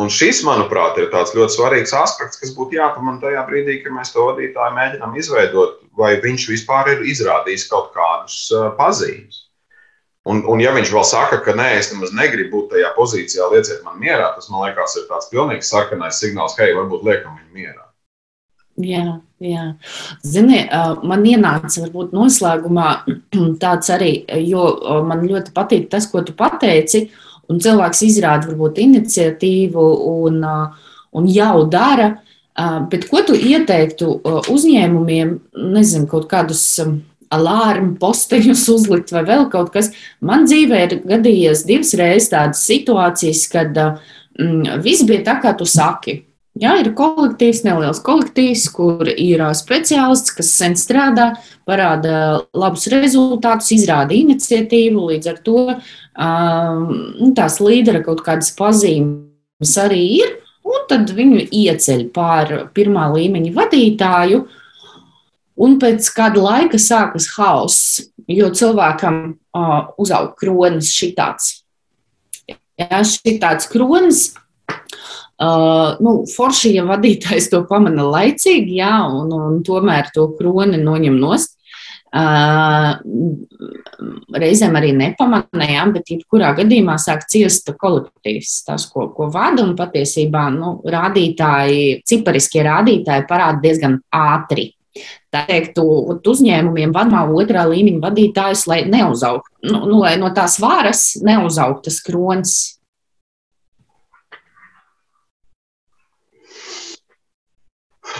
Un 0.00 0.10
šis, 0.10 0.40
manuprāt, 0.46 0.98
ir 0.98 1.10
tāds 1.12 1.36
ļoti 1.36 1.54
svarīgs 1.54 1.94
aspekts, 1.94 2.40
kas 2.40 2.54
būtu 2.56 2.78
jāpamana 2.80 3.22
tajā 3.22 3.44
brīdī, 3.46 3.78
kad 3.84 3.94
mēs 3.94 4.10
to 4.14 4.26
vadītāju 4.32 4.74
mēģinām 4.74 5.14
izveidot, 5.22 5.78
vai 5.98 6.16
viņš 6.24 6.48
vispār 6.50 6.90
ir 6.96 7.06
izrādījis 7.12 7.68
kaut 7.70 7.92
kādus 7.94 8.42
pazīmes. 8.78 9.44
Un, 10.28 10.42
un 10.52 10.60
ja 10.60 10.74
viņš 10.76 10.90
vēl 10.92 11.06
saka, 11.08 11.38
ka 11.44 11.54
nē, 11.56 11.70
es 11.78 11.88
nemaz 11.94 12.10
negribu 12.12 12.58
būt 12.58 12.74
tajā 12.74 12.90
pozīcijā, 12.96 13.46
lieciet 13.54 13.80
man 13.86 13.96
mierā, 14.02 14.34
tas 14.34 14.50
man 14.52 14.66
liekas, 14.66 14.98
ir 15.00 15.06
tāds 15.08 15.30
pilnīgs 15.32 15.70
sarkanais 15.72 16.20
signāls, 16.20 16.58
hei, 16.60 16.74
varbūt 16.76 17.06
liekam 17.08 17.38
viņu 17.38 17.56
mierā. 17.56 17.86
Jā, 18.80 19.20
jā. 19.42 19.64
Zini, 20.24 20.60
man 21.08 21.24
ienāca 21.26 21.86
varbūt 21.86 22.14
noslēgumā 22.16 22.90
tāds 23.64 23.90
arī, 23.92 24.12
jo 24.44 24.68
man 25.08 25.24
ļoti 25.26 25.54
patīk 25.56 25.90
tas, 25.92 26.08
ko 26.10 26.24
tu 26.26 26.36
pateici. 26.36 27.08
Un 27.50 27.58
cilvēks 27.58 28.04
izrāda 28.06 28.46
varbūt 28.46 28.78
iniciatīvu 28.78 29.84
un, 30.06 30.44
un 31.18 31.24
jau 31.32 31.64
dara. 31.66 32.12
Bet 32.92 33.08
ko 33.10 33.24
tu 33.26 33.34
ieteiktu 33.34 34.20
uzņēmumiem, 34.52 35.32
nezinu, 35.74 36.06
kaut 36.10 36.28
kādus 36.30 36.62
alarmu 37.34 37.94
posteņus 38.00 38.64
uzlikt 38.74 39.12
vai 39.14 39.24
vēl 39.28 39.46
kaut 39.52 39.70
kas? 39.74 39.92
Man 40.20 40.48
dzīvē 40.48 40.80
ir 40.86 40.96
gadījies 41.04 41.66
divas 41.68 41.94
reizes 41.98 42.32
tādas 42.32 42.64
situācijas, 42.66 43.44
kad 43.52 43.78
mm, 43.78 44.82
viss 44.84 45.06
bija 45.08 45.26
tā, 45.30 45.38
kā 45.44 45.54
tu 45.58 45.68
saki. 45.68 46.20
Jā, 46.60 46.74
ir 46.82 46.90
kolektīvs, 46.98 47.62
neliels 47.62 48.02
kolektīvs, 48.04 48.66
kur 48.74 49.08
ir 49.08 49.40
speciālists, 49.54 50.34
kas 50.34 50.50
sen 50.58 50.74
strādā, 50.76 51.30
parāda 51.68 52.42
labus 52.52 52.88
rezultātus, 52.90 53.70
izrāda 53.76 54.16
iniciatīvu. 54.16 55.06
Līdz 55.12 55.30
ar 55.30 55.38
to 55.46 55.62
um, 55.70 57.32
tās 57.38 57.60
līdera 57.62 58.02
kaut 58.04 58.24
kādas 58.26 58.50
pazīmes 58.58 59.76
arī 59.80 60.02
ir, 60.18 60.34
un 60.66 60.84
tad 60.90 61.14
viņu 61.14 61.46
ieceļ 61.48 62.08
pār 62.12 62.52
pirmā 62.74 63.06
līmeņa 63.14 63.54
vadītāju. 63.56 64.42
Un 65.60 65.76
pēc 65.82 66.06
kāda 66.16 66.40
laika 66.40 66.80
sākas 66.80 67.28
hauss, 67.36 68.00
jo 68.30 68.48
cilvēkam 68.56 69.22
uh, 69.30 69.90
uzaug 70.00 70.32
kronis 70.40 70.92
šitāds. 70.96 71.58
Jā, 72.80 73.02
šitāds 73.04 73.68
kronis 73.68 74.30
Uh, 75.40 75.94
nu, 76.04 76.18
forši, 76.28 76.74
ja 76.76 76.82
vadītājs 76.84 77.46
to 77.48 77.62
pamana 77.64 78.04
laicīgi, 78.04 78.74
jā, 78.76 78.92
un, 79.08 79.30
un 79.32 79.62
tomēr 79.64 80.10
to 80.12 80.26
kroni 80.36 80.76
noņem 80.82 81.16
nost. 81.16 81.56
Uh, 82.10 82.98
reizēm 84.42 84.76
arī 84.76 84.90
nepamanījām, 84.98 85.94
bet 85.94 86.12
jebkurā 86.12 86.50
gadījumā 86.58 86.98
sāk 87.00 87.24
ciest 87.30 87.72
kolektīvs, 87.80 88.52
tas, 88.66 88.84
ko, 88.92 89.06
ko 89.14 89.30
vada. 89.32 89.64
Un 89.64 89.72
patiesībā 89.78 90.44
nu, 90.52 90.74
rādītāji, 90.84 92.02
cipariskie 92.04 92.66
rādītāji 92.66 93.24
parāda 93.30 93.64
diezgan 93.64 93.96
ātri. 94.12 94.74
Tā 95.30 95.44
teiktu, 95.46 95.84
uzņēmumiem 96.26 96.90
vadmā 96.90 97.22
otrā 97.38 97.62
līmeņa 97.70 98.02
vadītājs, 98.02 98.64
lai 98.66 98.80
neuzaugt, 98.90 99.46
nu, 99.62 99.84
nu, 99.86 100.00
lai 100.02 100.16
no 100.18 100.32
tās 100.34 100.58
varas 100.58 101.12
neuzaugt 101.22 101.84
tas 101.86 102.00
krons 102.02 102.56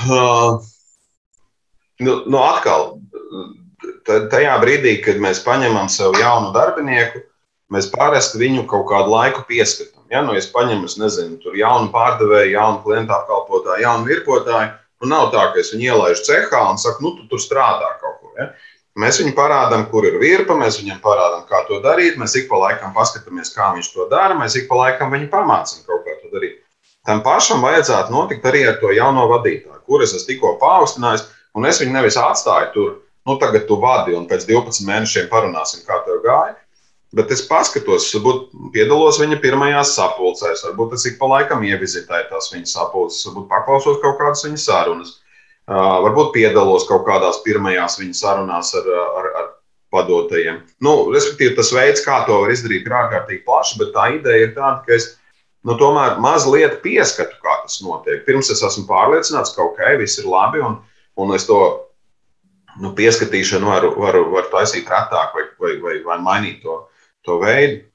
Uh, 0.01 0.63
nu, 2.01 2.15
nu 2.31 2.39
atkal, 2.41 2.95
tajā 4.07 4.55
brīdī, 4.63 4.95
kad 5.05 5.21
mēs 5.21 5.43
paņemam 5.45 5.91
sev 5.93 6.17
jaunu 6.17 6.55
darbinieku, 6.55 7.21
mēs 7.75 7.91
parasti 7.93 8.41
viņu 8.41 8.65
kaut 8.71 8.87
kādu 8.89 9.13
laiku 9.13 9.45
pieskatām. 9.49 10.07
Ja, 10.11 10.23
nu, 10.27 10.35
es 10.39 10.49
paņemu, 10.51 10.89
es 10.89 10.97
nezinu, 10.99 11.37
tur 11.43 11.59
jaunu 11.59 11.91
pārdevēju, 11.93 12.55
jaunu 12.55 12.81
klientu 12.87 13.15
apkalpotāju, 13.19 13.85
jaunu 13.85 14.09
virpotāju. 14.09 14.73
Nu, 15.01 15.09
nav 15.13 15.31
tā, 15.35 15.47
ka 15.53 15.63
es 15.63 15.73
viņu 15.75 15.89
ielaidu 15.89 16.27
cehā 16.27 16.61
un 16.71 16.79
saku, 16.81 17.05
nu, 17.07 17.15
tu 17.17 17.27
tur 17.31 17.43
strādā 17.43 17.95
kaut 18.03 18.21
kur. 18.21 18.35
Ja? 18.39 18.51
Mēs 19.01 19.21
viņam 19.23 19.37
parādām, 19.37 19.87
kur 19.91 20.05
ir 20.05 20.19
virpa, 20.21 20.57
mēs 20.59 20.81
viņam 20.83 20.99
parādām, 21.05 21.47
kā 21.49 21.63
to 21.69 21.79
darīt. 21.85 22.19
Mēs 22.21 22.37
ik 22.37 22.51
pa 22.51 22.59
laikam 22.61 22.93
paskatāmies, 22.97 23.55
kā 23.55 23.71
viņš 23.77 23.93
to 23.95 24.09
dara. 24.11 24.37
Mēs 24.37 24.59
ik 24.61 24.69
pa 24.69 24.81
laikam 24.83 25.15
viņu 25.15 25.31
pamācām 25.33 25.87
kaut 25.87 26.05
kā 26.05 26.19
to 26.21 26.33
darīt. 26.35 26.59
Tam 27.09 27.23
pašam 27.25 27.63
vajadzētu 27.65 28.13
notikt 28.13 28.45
arī 28.51 28.67
ar 28.69 28.77
to 28.83 28.91
jauno 28.93 29.25
vadītāju 29.31 29.81
kuras 29.91 30.15
es 30.15 30.27
tikko 30.29 30.55
paaugstinājos, 30.63 31.27
un 31.59 31.67
es 31.67 31.83
viņu 31.83 31.97
nevis 31.97 32.19
atstāju 32.21 32.73
tur, 32.75 32.91
nu, 33.27 33.37
tagad 33.43 33.67
tu 33.69 33.79
vadi, 33.83 34.15
un 34.17 34.29
pēc 34.31 34.47
12 34.49 34.87
mēnešiem 34.87 35.31
parunāsim, 35.33 35.83
kā 35.89 35.99
tev 36.07 36.23
gāja. 36.27 36.55
Bet 37.17 37.33
es 37.35 37.41
paskatos, 37.43 38.07
varbūt 38.15 38.53
piedalos 38.75 39.19
viņa 39.19 39.41
pirmajās 39.43 39.97
sapulcēs, 39.97 40.63
varbūt 40.69 40.93
es 40.95 41.09
ik 41.11 41.17
pa 41.19 41.27
laikam 41.33 41.65
ievizitēju 41.67 42.29
tās 42.31 42.53
viņa 42.53 42.71
sapulces, 42.71 43.25
varbūt 43.27 43.49
paklausos 43.51 43.99
kaut 44.05 44.21
kādas 44.21 44.45
viņa 44.47 44.61
sarunas, 44.63 45.17
uh, 45.67 45.99
varbūt 46.07 46.31
piedalos 46.37 46.87
kaut 46.87 47.03
kādās 47.09 47.43
pirmajās 47.43 47.99
viņa 47.99 48.15
sarunās 48.21 48.71
ar, 48.79 48.87
ar, 48.95 49.27
ar 49.41 49.49
padotajiem. 49.91 50.61
Nu, 50.87 50.95
respektīvi, 51.11 51.57
tas 51.59 51.73
veids, 51.75 52.05
kā 52.05 52.21
to 52.29 52.45
var 52.45 52.53
izdarīt, 52.55 52.87
ir 52.87 52.95
ārkārtīgi 52.95 53.43
plašs, 53.47 53.75
bet 53.81 53.91
tā 53.97 54.07
ideja 54.15 54.47
ir 54.47 54.55
tāda, 54.55 54.79
ka 54.87 54.95
es 54.95 55.11
nu, 55.67 55.75
tomēr 55.81 56.21
mazliet 56.23 56.79
pieskatu, 56.85 57.37
kā 57.43 57.57
tas 57.65 57.81
notiek. 57.85 58.23
Pirms 58.27 58.53
es 58.55 58.63
esmu 58.67 58.87
pārliecināts, 58.89 59.57
ka 59.57 59.67
ok, 59.67 59.83
viss 60.01 60.23
ir 60.23 60.31
labi, 60.31 60.63
un, 60.65 60.79
un 61.19 61.35
es 61.35 61.49
to 61.49 61.59
nu, 62.81 62.95
pieskatīšanu 62.97 63.67
varu, 63.67 63.93
varu, 63.99 64.25
varu 64.31 64.51
taisīt 64.55 64.89
retāk 64.89 65.35
vai, 65.35 65.47
vai, 65.59 65.75
vai, 65.83 65.99
vai 66.07 66.21
mainīt 66.23 66.63
to, 66.63 66.79
to 67.27 67.39
veidu. 67.43 67.87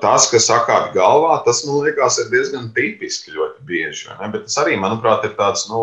Tas, 0.00 0.30
kas 0.32 0.46
sakāp 0.48 0.94
galvā, 0.94 1.34
tas 1.44 1.60
man 1.66 1.82
liekas, 1.84 2.16
ir 2.22 2.30
diezgan 2.32 2.70
tipiski 2.76 3.34
ļoti 3.34 3.66
bieži. 3.68 4.08
Bet 4.32 4.46
tas 4.46 4.56
arī, 4.62 4.78
manuprāt, 4.80 5.26
ir 5.28 5.34
tāds 5.36 5.66
nu, 5.68 5.82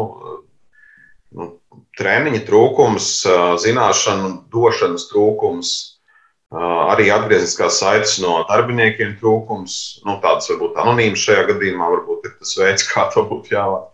nu, 1.37 1.51
treniņa 1.99 2.41
trūkums, 2.47 3.11
zināšanu 3.61 4.31
došanas 4.53 5.05
trūkums 5.11 5.75
Arī 6.55 7.09
atgriezniskās 7.11 7.81
saites 7.81 8.13
no 8.23 8.37
darbiniekiem 8.47 9.17
trūkums, 9.19 9.73
nu, 10.07 10.13
tādas 10.23 10.47
varbūt 10.47 10.77
anonīmas 10.79 11.19
šajā 11.19 11.41
gadījumā, 11.49 11.89
varbūt 11.91 12.29
ir 12.29 12.37
tas 12.37 12.53
veids, 12.55 12.85
kā 12.91 13.09
to 13.11 13.25
būtu 13.27 13.51
jāveic. 13.51 13.89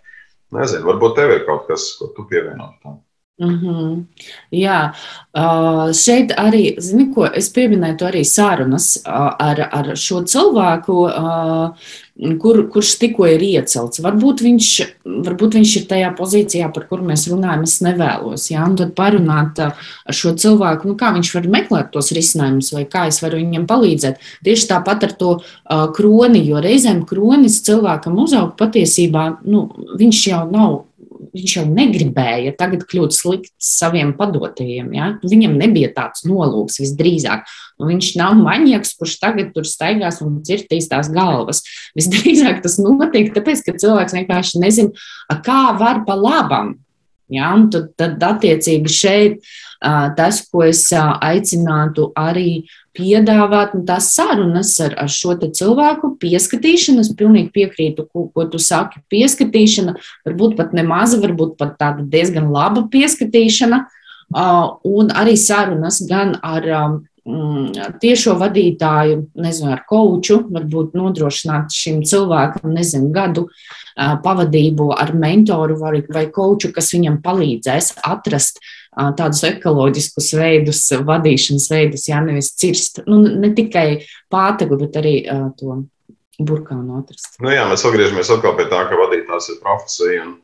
Nezinu, 0.53 0.85
varbūt 0.85 1.15
tev 1.17 1.33
ir 1.33 1.47
kaut 1.47 1.65
kas, 1.65 1.87
ko 1.97 2.11
tu 2.13 2.27
pievienot 2.29 2.75
tam. 2.83 2.99
Mm 3.41 3.59
-hmm. 3.59 4.03
Jā, 4.51 4.93
uh, 5.33 5.91
šeit 5.93 6.31
arī, 6.37 6.75
zini, 6.77 7.07
ko 7.13 7.25
es 7.25 7.49
pieminēju, 7.49 8.05
arī 8.05 8.23
sarunas 8.23 8.97
uh, 9.07 9.33
ar, 9.39 9.69
ar 9.71 9.95
šo 9.97 10.21
cilvēku, 10.21 10.93
uh, 10.93 11.73
kur, 12.41 12.69
kurš 12.69 12.99
tikko 12.99 13.25
ir 13.25 13.41
iecelts. 13.41 13.99
Varbūt 13.99 14.43
viņš, 14.45 14.69
varbūt 15.05 15.57
viņš 15.57 15.75
ir 15.77 15.87
tajā 15.89 16.13
pozīcijā, 16.17 16.69
par 16.73 16.85
kuru 16.87 17.03
mēs 17.09 17.25
runājam, 17.31 17.63
es 17.63 17.81
nevēlos. 17.81 18.51
Jā, 18.51 18.67
un 18.69 18.75
tad 18.75 18.93
parunāt 18.93 19.59
ar 19.59 19.73
šo 20.13 20.35
cilvēku, 20.37 20.87
nu, 20.87 20.95
kā 20.95 21.09
viņš 21.13 21.33
var 21.35 21.47
meklēt 21.47 21.91
tos 21.91 22.11
risinājumus, 22.11 22.73
vai 22.73 22.85
kā 22.85 23.07
es 23.07 23.21
varu 23.23 23.41
viņam 23.41 23.65
palīdzēt. 23.65 24.21
Tieši 24.43 24.67
tāpat 24.67 25.03
ar 25.03 25.11
to 25.11 25.39
kroni, 25.97 26.45
jo 26.45 26.61
reizēm 26.61 27.05
kronis 27.05 27.63
cilvēkam 27.65 28.17
uzaugt 28.17 28.57
patiesībā, 28.57 29.37
nu, 29.45 29.69
viņš 29.97 30.27
jau 30.27 30.51
nav 30.51 30.83
viņš 31.33 31.55
jau 31.57 31.63
negribēja 31.69 32.53
tagad 32.59 32.85
kļūt 32.89 33.15
slikts 33.15 33.71
saviem 33.79 34.13
padotajiem. 34.17 34.91
Ja? 34.95 35.09
Viņam 35.25 35.57
nebija 35.59 35.91
tāds 35.95 36.25
nolūks 36.27 36.79
visdrīzāk. 36.83 37.47
Nu, 37.81 37.89
viņš 37.89 38.13
nav 38.19 38.37
maņieks, 38.39 38.95
kurš 38.99 39.17
tagad 39.21 39.51
tur 39.55 39.67
staigās 39.67 40.21
un 40.25 40.41
cirtīs 40.45 40.89
tās 40.91 41.09
galvas. 41.13 41.63
Visdrīzāk 41.97 42.61
tas 42.65 42.77
notiek 42.81 43.33
tāpēc, 43.33 43.65
ka 43.65 43.77
cilvēks 43.81 44.17
vienkārši 44.19 44.61
nezina, 44.63 45.05
kā 45.45 45.61
var 45.79 46.03
pa 46.07 46.17
labam. 46.19 46.75
Ja? 47.39 47.53
Un 47.57 47.69
tad, 47.73 47.91
tad 47.99 48.23
attiecīgi 48.33 48.93
šeit 48.93 49.53
tas, 50.17 50.39
ko 50.47 50.63
es 50.63 50.85
aicinātu 50.95 52.11
arī 52.15 52.63
piedāvāt, 52.95 53.73
nu, 53.75 53.83
tās 53.87 54.11
sarunas 54.13 54.71
ar, 54.83 54.93
ar 55.01 55.09
šo 55.11 55.35
cilvēku, 55.43 56.13
pieskatīšana. 56.21 57.03
Es 57.03 57.11
pilnīgi 57.17 57.51
piekrītu, 57.55 58.05
ko, 58.07 58.27
ko 58.33 58.45
tu 58.51 58.61
saki. 58.61 59.01
Pieskatīšana, 59.11 59.97
varbūt 60.27 60.55
pat 60.59 60.75
ne 60.77 60.85
maza, 60.87 61.19
varbūt 61.23 61.57
pat 61.59 61.75
tāda 61.81 62.05
diezgan 62.05 62.51
laba 62.53 62.85
pieskatīšana, 62.93 63.83
un 64.87 65.11
arī 65.13 65.35
sarunas 65.39 65.99
gan 66.09 66.37
ar 66.45 66.69
tiešo 67.23 68.35
vadītāju, 68.39 69.19
nezinu, 69.39 69.71
ar 69.71 69.83
koču, 69.87 70.41
varbūt 70.51 70.97
nodrošināt 70.97 71.71
šim 71.71 72.01
cilvēkam, 72.07 72.73
nezinu, 72.75 73.11
gadu 73.15 73.45
pavadību 73.95 74.89
ar 74.97 75.13
mentoru 75.15 75.77
vai, 75.79 76.01
vai 76.11 76.25
koču, 76.33 76.73
kas 76.75 76.91
viņam 76.95 77.21
palīdzēs 77.23 77.93
atrast 78.03 78.59
tādus 78.93 79.43
ekoloģiskus 79.47 80.33
veidus, 80.37 80.83
vadīšanas 81.07 81.69
veidus, 81.71 82.07
jā, 82.11 82.19
nevis 82.25 82.51
cirst, 82.59 83.01
nu, 83.07 83.23
ne 83.23 83.53
tikai 83.55 84.03
pātagu, 84.33 84.77
bet 84.83 84.99
arī 84.99 85.15
to 85.57 85.83
burkānu 86.43 86.99
atrast. 86.99 87.37
Nu 87.43 87.53
jā, 87.53 87.63
mēs 87.69 87.85
atgriežamies 87.87 88.31
atkal 88.35 88.57
pie 88.57 88.67
tā, 88.71 88.83
ka 88.89 88.99
vadītājs 88.99 89.53
ir 89.53 89.61
profesija. 89.63 90.27
Un, 90.27 90.35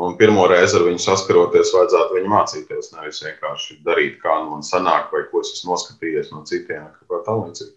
un 0.00 0.16
pirmo 0.20 0.46
reizi 0.50 0.78
ar 0.78 0.86
viņu 0.86 1.02
saskaroties, 1.04 1.72
vajadzētu 1.76 2.16
viņu 2.18 2.30
mācīties. 2.32 2.92
Nevis 2.96 3.20
vienkārši 3.24 3.80
darīt, 3.86 4.20
kā 4.22 4.38
nu 4.42 4.54
man 4.54 4.64
sanāk, 4.66 5.12
vai 5.12 5.26
ko 5.30 5.42
es 5.44 5.52
esmu 5.56 5.74
noskatījies 5.74 6.32
no 6.32 6.44
citiem, 6.48 6.88
vai 7.10 7.20
tam 7.26 7.44
līdzīgi. 7.46 7.74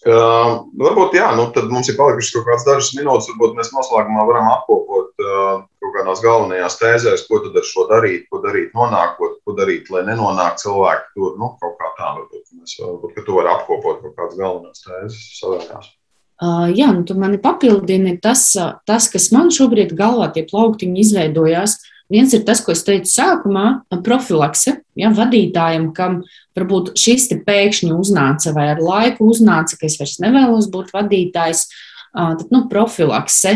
Uh, 0.00 0.62
varbūt, 0.80 1.12
jā, 1.18 1.26
nu, 1.36 1.50
tad 1.52 1.66
mums 1.68 1.90
ir 1.92 1.98
palikušas 1.98 2.32
kaut 2.32 2.46
kādas 2.46 2.64
dažas 2.64 2.94
minūtes. 2.96 3.28
Varbūt 3.34 3.58
mēs 3.58 3.68
noslēgumā 3.74 4.24
varam 4.30 4.48
apkopot 4.48 5.12
uh, 5.20 5.60
kaut 5.84 5.92
kādās 5.98 6.22
galvenajās 6.24 6.78
tēzēs, 6.80 7.26
ko 7.28 7.42
tad 7.44 7.60
ar 7.60 7.68
šo 7.68 7.84
darīt, 7.90 8.24
ko 8.32 8.40
darīt 8.40 8.72
nonākot, 8.78 9.36
ko 9.44 9.56
darīt, 9.58 9.92
lai 9.92 10.06
nenonāktu 10.08 10.64
cilvēki 10.64 11.12
tur. 11.18 11.36
Nu, 11.36 11.52
kaut 11.60 11.76
kā 11.76 11.92
tā, 12.00 12.14
varbūt, 12.16 12.48
mēs, 12.56 12.78
varbūt 12.80 13.16
ka 13.18 13.26
tu 13.28 13.36
vari 13.36 13.52
apkopot 13.52 14.00
kaut 14.06 14.16
kādas 14.16 14.40
galvenās 14.40 14.86
tēzes 14.88 15.20
savējās. 15.36 15.92
Jā, 16.40 16.88
nu, 16.96 17.04
tu 17.04 17.14
mani 17.20 17.36
papildini 17.40 18.14
tas, 18.22 18.54
tas, 18.88 19.08
kas 19.12 19.28
man 19.34 19.50
šobrīd 19.52 19.92
galvā 19.96 20.30
tie 20.32 20.46
plauktiņi 20.48 21.02
izveidojās. 21.02 21.76
Viens 22.10 22.32
ir 22.34 22.42
tas, 22.48 22.62
ko 22.64 22.72
es 22.72 22.80
teicu 22.82 23.06
sākumā, 23.06 23.66
profilakse 24.06 24.78
ja, 24.98 25.12
vadītājam, 25.14 25.90
kam 25.94 26.22
varbūt 26.58 26.94
šis 26.98 27.28
pēkšņi 27.46 27.92
uznāca 27.94 28.54
vai 28.56 28.70
ar 28.72 28.80
laiku 28.82 29.28
uznāca, 29.30 29.76
ka 29.78 29.86
es 29.86 30.00
vairs 30.00 30.16
nevēlos 30.24 30.70
būt 30.72 30.90
vadītājs. 30.96 31.68
Tad, 32.10 32.48
nu, 32.50 32.64
profilakse, 32.66 33.52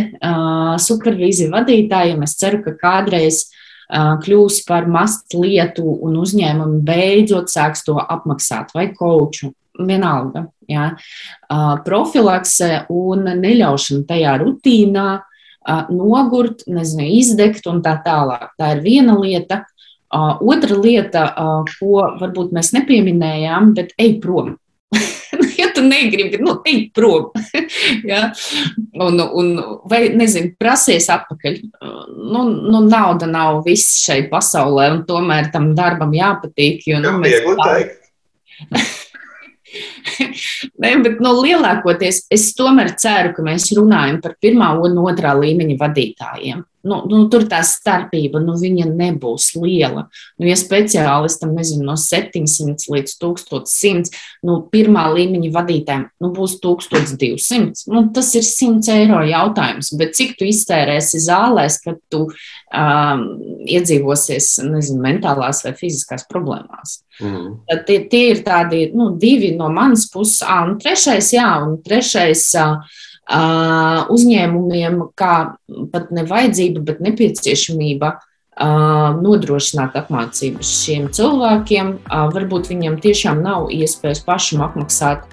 supervīzija 0.84 1.50
vadītājiem. 1.56 2.20
Es 2.22 2.36
ceru, 2.38 2.60
ka 2.62 2.76
kādreiz 2.78 3.46
kļūs 3.90 4.60
par 4.68 4.86
mastu 4.86 5.42
lietu 5.42 5.82
un 6.04 6.20
uzņēmumi 6.20 6.84
beidzot 6.86 7.50
sāks 7.50 7.82
to 7.88 7.96
apmaksāt 7.98 8.70
vai 8.76 8.92
koču. 8.94 9.50
Vienalga. 9.74 10.44
Ja. 10.70 10.90
Profilakse 11.84 12.84
un 12.92 13.28
neļaušana 13.42 14.08
tajā 14.08 14.34
rutīnā 14.42 15.08
nogurt, 15.90 16.66
nezinu, 16.68 17.06
izdegt 17.20 17.66
un 17.70 17.80
tā 17.84 17.96
tālāk. 18.04 18.52
Tā 18.58 18.74
ir 18.76 18.84
viena 18.84 19.16
lieta. 19.18 19.64
Otra 20.14 20.76
lieta, 20.78 21.24
ko 21.78 22.04
varbūt 22.20 22.52
mēs 22.54 22.74
nepieminējām, 22.76 23.72
bet 23.74 23.96
ej 23.98 24.18
prom. 24.22 24.54
ja 25.58 25.70
tu 25.74 25.82
negribi, 25.82 26.38
nu, 26.38 26.60
ej 26.68 26.90
prom. 26.94 27.32
ja? 28.10 28.28
un, 28.94 29.18
un, 29.18 29.48
vai, 29.90 30.04
nezinu, 30.14 30.52
prasies 30.60 31.08
atpakaļ. 31.10 31.58
Nu, 32.30 32.44
nu, 32.46 32.84
nauda 32.86 33.26
nav 33.30 33.64
viss 33.66 34.04
šai 34.04 34.26
pasaulē, 34.30 34.90
un 34.94 35.02
tomēr 35.08 35.50
tam 35.54 35.72
darbam 35.74 36.14
jāpatīk. 36.14 36.84
Jo, 36.92 37.02
nu, 37.02 37.16
mēs 37.24 37.42
tā... 37.58 37.80
Nē, 40.82 40.92
bet 41.04 41.18
no 41.24 41.34
nu, 41.34 41.42
lielākoties 41.46 42.24
es 42.34 42.50
tomēr 42.58 42.94
ceru, 43.00 43.34
ka 43.36 43.46
mēs 43.46 43.70
runājam 43.78 44.20
par 44.24 44.38
pirmā 44.42 44.74
un 44.84 45.02
otrā 45.06 45.34
līmeņa 45.38 45.80
vadītājiem 45.80 46.64
nu, 46.84 47.00
nu, 47.08 47.22
tur 47.32 47.46
tā 47.48 47.60
starpība 47.66 48.40
nu, 48.44 48.54
nebūs 48.54 49.50
liela. 49.58 50.06
Nu, 50.38 50.48
ja 50.48 50.56
speciālistam 50.58 51.54
nezinu, 51.56 51.86
no 51.88 51.96
700 52.00 52.88
līdz 52.92 53.16
1100, 53.22 54.12
nu, 54.46 54.58
pirmā 54.72 55.06
līmeņa 55.14 55.52
vadītājiem 55.54 56.06
nu, 56.22 56.32
būs 56.36 56.58
1200. 56.64 57.86
Nu, 57.92 58.06
tas 58.14 58.32
ir 58.36 58.44
100 58.46 58.92
eiro 58.98 59.22
jautājums, 59.28 59.94
bet 59.98 60.16
cik 60.18 60.36
tu 60.40 60.48
iztērēsi 60.48 61.22
zālēs, 61.24 61.80
kad 61.84 62.00
tu 62.12 62.26
um, 62.74 63.24
iedzīvosies 63.64 64.50
nezinu, 64.66 65.00
mentālās 65.04 65.62
vai 65.64 65.72
fiziskās 65.78 66.26
problēmās? 66.30 66.98
Mm. 67.22 67.48
Tad 67.70 67.86
tie, 67.88 67.98
tie 68.10 68.26
ir 68.34 68.44
tādi 68.46 68.88
nu, 68.96 69.12
divi 69.20 69.54
no 69.56 69.70
manas 69.72 70.08
puses, 70.12 70.42
un 70.44 70.76
trešais, 70.82 71.32
jā, 71.38 71.48
un 71.64 71.78
trešais. 71.86 72.50
Uh, 72.60 73.02
uzņēmumiem 73.24 74.98
kā 75.16 75.56
pat 75.92 76.10
ne 76.12 76.26
vajadzība, 76.28 76.82
bet 76.84 76.98
nepieciešamība 77.00 78.10
nodrošināt 79.24 79.96
apmācības 79.98 80.72
šiem 80.84 81.08
cilvēkiem. 81.10 81.94
Varbūt 82.34 82.68
viņiem 82.70 83.00
tiešām 83.02 83.42
nav 83.42 83.70
iespējas 83.74 84.22
pašam 84.22 84.62
apmaksāt 84.62 85.24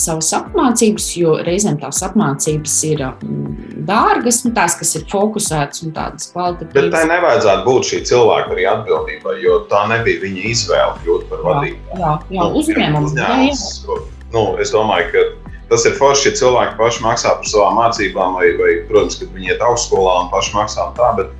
savas 0.00 0.30
apmācības, 0.34 1.06
jo 1.18 1.36
reizēm 1.46 1.76
tās 1.82 2.00
apmācības 2.06 2.74
ir 2.88 3.04
dārgas, 3.86 4.40
nu, 4.46 4.50
tās, 4.56 4.74
kas 4.80 4.94
ir 4.98 5.06
fokusētas 5.12 5.84
un 5.86 5.94
tādas 5.94 6.32
kvalitatīvas. 6.32 6.74
Bet 6.74 6.90
tai 6.94 7.04
nevajadzētu 7.12 7.66
būt 7.68 7.88
šī 7.90 8.00
cilvēka 8.10 8.54
arī 8.56 8.66
atbildībai, 8.72 9.36
jo 9.44 9.60
tā 9.70 9.84
nebija 9.92 10.24
viņa 10.24 10.50
izvēle 10.50 10.98
kļūt 11.04 11.30
par 11.30 11.46
vadītāju. 11.46 12.00
Jā, 12.00 12.02
jā, 12.02 12.16
jā 12.34 12.48
nu, 12.48 12.60
uzņēmums. 12.62 13.14
uzņēmums 13.14 13.64
jā, 13.86 13.94
jā. 13.94 14.02
Nu, 14.34 14.44
es 14.58 14.74
domāju, 14.74 15.12
ka 15.12 15.54
tas 15.70 15.86
ir 15.86 15.94
forši, 16.00 16.28
ja 16.32 16.38
cilvēki 16.42 16.78
paši 16.80 17.04
maksā 17.04 17.36
par 17.38 17.48
savām 17.48 17.78
mācībām, 17.78 18.34
vai, 18.40 18.50
vai 18.58 18.72
protams, 18.88 19.20
kad 19.20 19.30
viņi 19.36 19.54
iet 19.54 19.62
augstskolā 19.64 20.16
un 20.24 20.32
paši 20.34 20.56
maksā 20.56 20.88
un 20.90 20.96
tā. 20.98 21.12
Bet, 21.20 21.30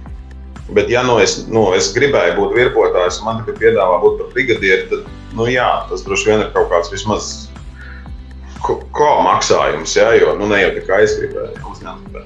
bet 0.77 0.93
ja 0.93 1.03
nu 1.07 1.19
es, 1.23 1.41
nu, 1.51 1.67
es 1.75 1.91
gribēju 1.97 2.39
būt 2.39 2.55
virpotājs, 2.61 3.19
un 3.21 3.29
man 3.29 3.43
tagad 3.43 3.59
piedāvā 3.59 3.99
būt 4.05 4.23
par 4.23 4.31
brigadieri, 4.37 4.87
tad 4.93 5.11
nu, 5.35 5.49
jā, 5.51 5.69
tas 5.91 6.07
droši 6.07 6.31
vien 6.31 6.47
ir 6.47 6.55
kaut 6.55 6.71
kāds 6.71 6.95
vismaz 6.95 7.33
ko, 8.65 8.79
ko 8.97 9.11
maksājums, 9.27 9.95
ja, 9.99 10.11
jo 10.19 10.35
nu, 10.41 10.49
ne 10.51 10.63
jau 10.63 10.73
tā 10.79 10.85
kā 10.89 11.01
es 11.05 11.17
gribēju 11.21 11.71
uzņemt. 11.71 12.19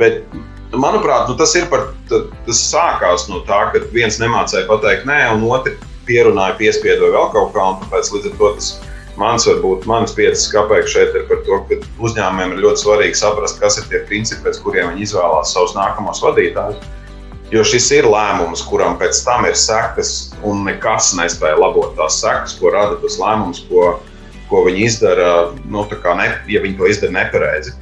Bet, 0.00 0.22
manuprāt, 0.72 1.28
nu, 1.30 1.36
tas 1.40 1.56
par, 1.72 1.90
tas 2.10 2.64
sākās 2.70 3.28
no 3.30 3.42
tā, 3.48 3.66
ka 3.74 3.82
viens 3.94 4.20
nemācīja 4.22 4.68
pateikt 4.70 5.08
nē, 5.10 5.22
un 5.34 5.48
otrs 5.50 5.78
pierunāja, 6.08 6.56
piespiedu 6.58 7.06
vai 7.06 7.18
vēl 7.18 7.34
kaut 7.34 7.52
kā, 7.54 7.66
tāpēc 7.82 8.14
līdz 8.14 8.32
ar 8.32 8.38
to 8.38 8.54
tas 8.58 8.70
Mans, 9.20 9.44
varbūt, 9.44 9.84
mans 9.90 10.14
piecas 10.16 10.46
kāpēc 10.48 10.86
šeit 10.88 11.16
ir 11.18 11.26
par 11.28 11.42
to, 11.44 11.58
ka 11.68 11.76
uzņēmumiem 12.00 12.54
ir 12.54 12.62
ļoti 12.64 12.84
svarīgi 12.84 13.18
saprast, 13.18 13.58
kas 13.60 13.76
ir 13.80 13.88
tie 13.90 13.98
principi, 14.08 14.46
pēc 14.46 14.60
kuriem 14.64 14.92
viņi 14.92 15.04
izvēlās 15.08 15.52
savus 15.52 15.74
nākamos 15.76 16.22
vadītājus. 16.24 16.78
Jo 17.50 17.64
šis 17.66 17.88
ir 17.98 18.06
lēmums, 18.06 18.62
kuram 18.70 18.94
pēc 19.00 19.20
tam 19.26 19.44
ir 19.48 19.58
sekas, 19.58 20.30
un 20.46 20.62
nekas 20.68 21.10
nespēja 21.18 21.58
labot 21.58 21.96
tās 21.98 22.20
sekas, 22.22 22.54
ko 22.60 22.70
rada 22.72 22.96
tas 23.02 23.18
lēmums, 23.20 23.64
ko, 23.68 23.96
ko 24.50 24.64
viņi 24.66 24.82
izdara, 24.88 25.30
nu, 25.70 25.86
ne, 26.18 26.28
ja 26.50 26.64
viņi 26.64 26.76
to 26.78 26.90
izdara 26.90 27.16
nepareizi. 27.16 27.76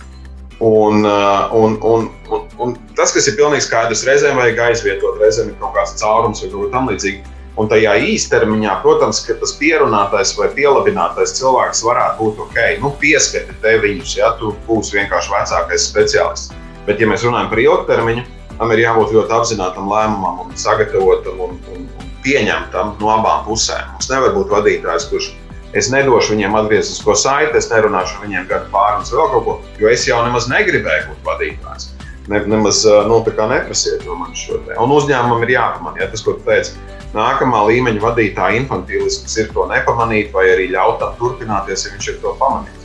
Un, 0.58 1.04
uh, 1.06 1.54
un, 1.54 1.78
un, 1.86 2.08
un, 2.34 2.46
un 2.58 2.72
tas, 2.98 3.12
kas 3.14 3.28
ir 3.30 3.36
pilnīgi 3.38 3.68
skaidrs, 3.68 4.02
reizēm 4.08 4.40
vajag 4.40 4.58
aizvietot, 4.66 5.20
reizēm 5.22 5.52
ir 5.52 5.58
kaut 5.60 5.76
kāds 5.76 5.94
caurums 6.00 6.42
vai 6.42 6.50
kaut 6.50 6.64
kas 6.64 6.72
tamlīdzīgs. 6.74 7.34
Un 7.58 7.66
tajā 7.66 7.96
īstermiņā, 8.06 8.76
protams, 8.84 9.18
ka 9.26 9.34
tas 9.40 9.56
pierunātais 9.58 10.30
vai 10.38 10.46
pielabinātais 10.54 11.32
cilvēks 11.40 11.80
varētu 11.82 12.20
būt 12.22 12.42
ok, 12.44 12.58
nu, 12.84 12.92
pieskati 13.00 13.56
te 13.64 13.72
viņus, 13.82 14.12
ja 14.18 14.30
tu 14.38 14.52
būsi 14.68 14.94
vienkārši 14.94 15.32
vecākais 15.32 15.88
speciālists. 15.90 16.54
Bet, 16.86 17.02
ja 17.02 17.08
mēs 17.10 17.26
runājam 17.26 17.50
par 17.50 17.62
ilgtermiņu, 17.62 18.22
tam 18.60 18.74
ir 18.74 18.84
jābūt 18.84 19.14
ļoti 19.16 19.34
apzinātam 19.34 19.90
lēmumam 19.90 20.44
un 20.44 20.54
sagatavotam 20.58 21.42
un, 21.48 21.58
un, 21.74 21.90
un 21.98 22.14
pieņemtam 22.22 22.94
no 23.02 23.10
abām 23.14 23.42
pusēm. 23.46 23.90
Mums 23.94 24.10
nevar 24.10 24.34
būt 24.38 24.54
vadītājs, 24.54 25.10
kurš 25.10 25.32
es 25.76 25.90
nedošu 25.92 26.34
viņiem 26.34 26.56
atgrieznisko 26.58 27.16
saiti, 27.18 27.56
es 27.58 27.70
nerunāšu 27.72 28.22
viņiem 28.22 28.48
gadu 28.48 28.70
pārunas 28.72 29.12
vēl 29.12 29.30
kaut 29.34 29.44
ko, 29.46 29.56
jo 29.80 29.90
es 29.92 30.06
jau 30.08 30.20
nemaz 30.24 30.48
negribēju 30.52 31.10
būt 31.10 31.26
vadītājs. 31.28 31.90
Ne, 32.28 32.42
nemaz 32.44 32.82
nu, 33.08 33.22
neprasiet 33.24 34.04
no 34.04 34.18
manis 34.20 34.44
šo 34.44 34.60
te. 34.66 34.76
Un 34.76 34.92
uzņēmumam 34.92 35.44
ir 35.46 35.54
jāpamanā, 35.54 36.02
ja 36.02 36.10
tas, 36.12 36.24
ko 36.24 36.36
tu 36.36 36.44
teici 36.44 36.76
nākamā 37.16 37.62
līmeņa 37.70 38.02
vadītāja 38.04 38.60
infantīlisms 38.62 39.36
ir 39.40 39.48
to 39.54 39.64
nepamanīt, 39.70 40.28
vai 40.34 40.44
arī 40.52 40.68
ļaut 40.74 41.00
tam 41.00 41.16
turpināties, 41.20 41.86
ja 41.86 41.94
viņš 41.94 42.10
ir 42.12 42.20
to 42.24 42.34
pamanījis. 42.40 42.78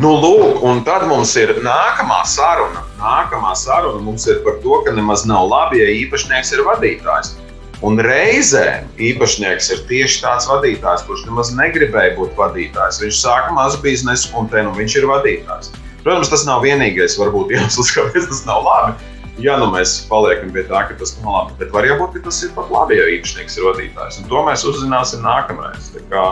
Nu, 0.00 0.14
lūk, 0.16 0.62
un 0.64 0.80
tad 0.84 1.04
mums 1.08 1.34
ir 1.36 1.50
nākamā 1.64 2.22
saruna. 2.28 2.84
Nākamā 2.96 3.52
saruna 3.60 4.00
mums 4.00 4.24
ir 4.28 4.38
par 4.44 4.56
to, 4.64 4.78
ka 4.86 4.94
nemaz 4.96 5.26
nav 5.28 5.50
labi, 5.50 5.82
ja 5.82 5.90
īpašnieks 6.00 6.54
ir 6.56 6.64
vadītājs. 6.64 7.34
Un 7.82 7.98
reizēm 7.98 8.86
īpašnieks 9.02 9.72
ir 9.74 9.80
tieši 9.88 10.20
tāds 10.22 10.46
vadītājs, 10.46 11.02
kurš 11.08 11.24
nemaz 11.26 11.50
negribēja 11.58 12.14
būt 12.18 12.36
vadītājs. 12.38 13.00
Viņš 13.02 13.22
sāka 13.24 13.54
mazu 13.56 13.80
biznesu, 13.82 14.30
un 14.38 14.46
te 14.52 14.62
nu 14.62 14.70
viņš 14.76 15.00
ir 15.00 15.08
vadītājs. 15.10 15.72
Protams, 16.04 16.30
tas 16.30 16.46
nav 16.46 16.62
vienīgais, 16.62 17.18
varbūt 17.18 17.50
iemesls, 17.56 17.90
kāpēc 17.96 18.30
tas 18.30 18.44
nav 18.46 18.62
labi 18.66 19.10
ja 19.40 19.56
nu 19.60 19.68
mēs 19.72 19.94
paliekam 20.10 20.52
pie 20.52 20.64
tā, 20.68 20.84
ka 20.88 20.96
tas 20.98 21.14
nav 21.22 21.32
labi, 21.32 21.56
bet 21.62 21.72
var 21.74 21.86
jau 21.88 21.98
būt, 22.02 22.16
ka 22.16 22.28
tas 22.28 22.42
ir 22.44 22.52
pat 22.56 22.70
labi, 22.72 22.98
ja 22.98 23.08
īpašnieks 23.16 23.58
ir 23.58 23.68
vadītājs. 23.70 24.20
Un 24.22 24.28
to 24.30 24.42
mēs 24.46 24.64
uzzināsim 24.68 25.24
nākamreiz. 25.24 25.92
Kā, 26.12 26.24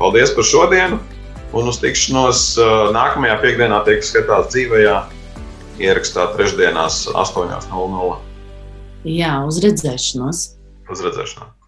paldies 0.00 0.34
par 0.36 0.48
šodienu, 0.48 1.00
un 1.54 1.70
uz 1.70 1.80
tikšanos 1.82 2.44
nākamajā 2.94 3.38
piekdienā 3.42 3.80
tiek 3.88 4.04
skatīts 4.04 4.52
dzīvajā 4.54 4.98
ierakstā 5.84 6.28
trešdienās 6.36 7.04
8.00. 7.14 8.18
Jā, 9.04 9.38
uz 9.44 9.60
redzēšanos! 9.64 10.53
Uz 10.92 11.00
redzēšanos! 11.04 11.63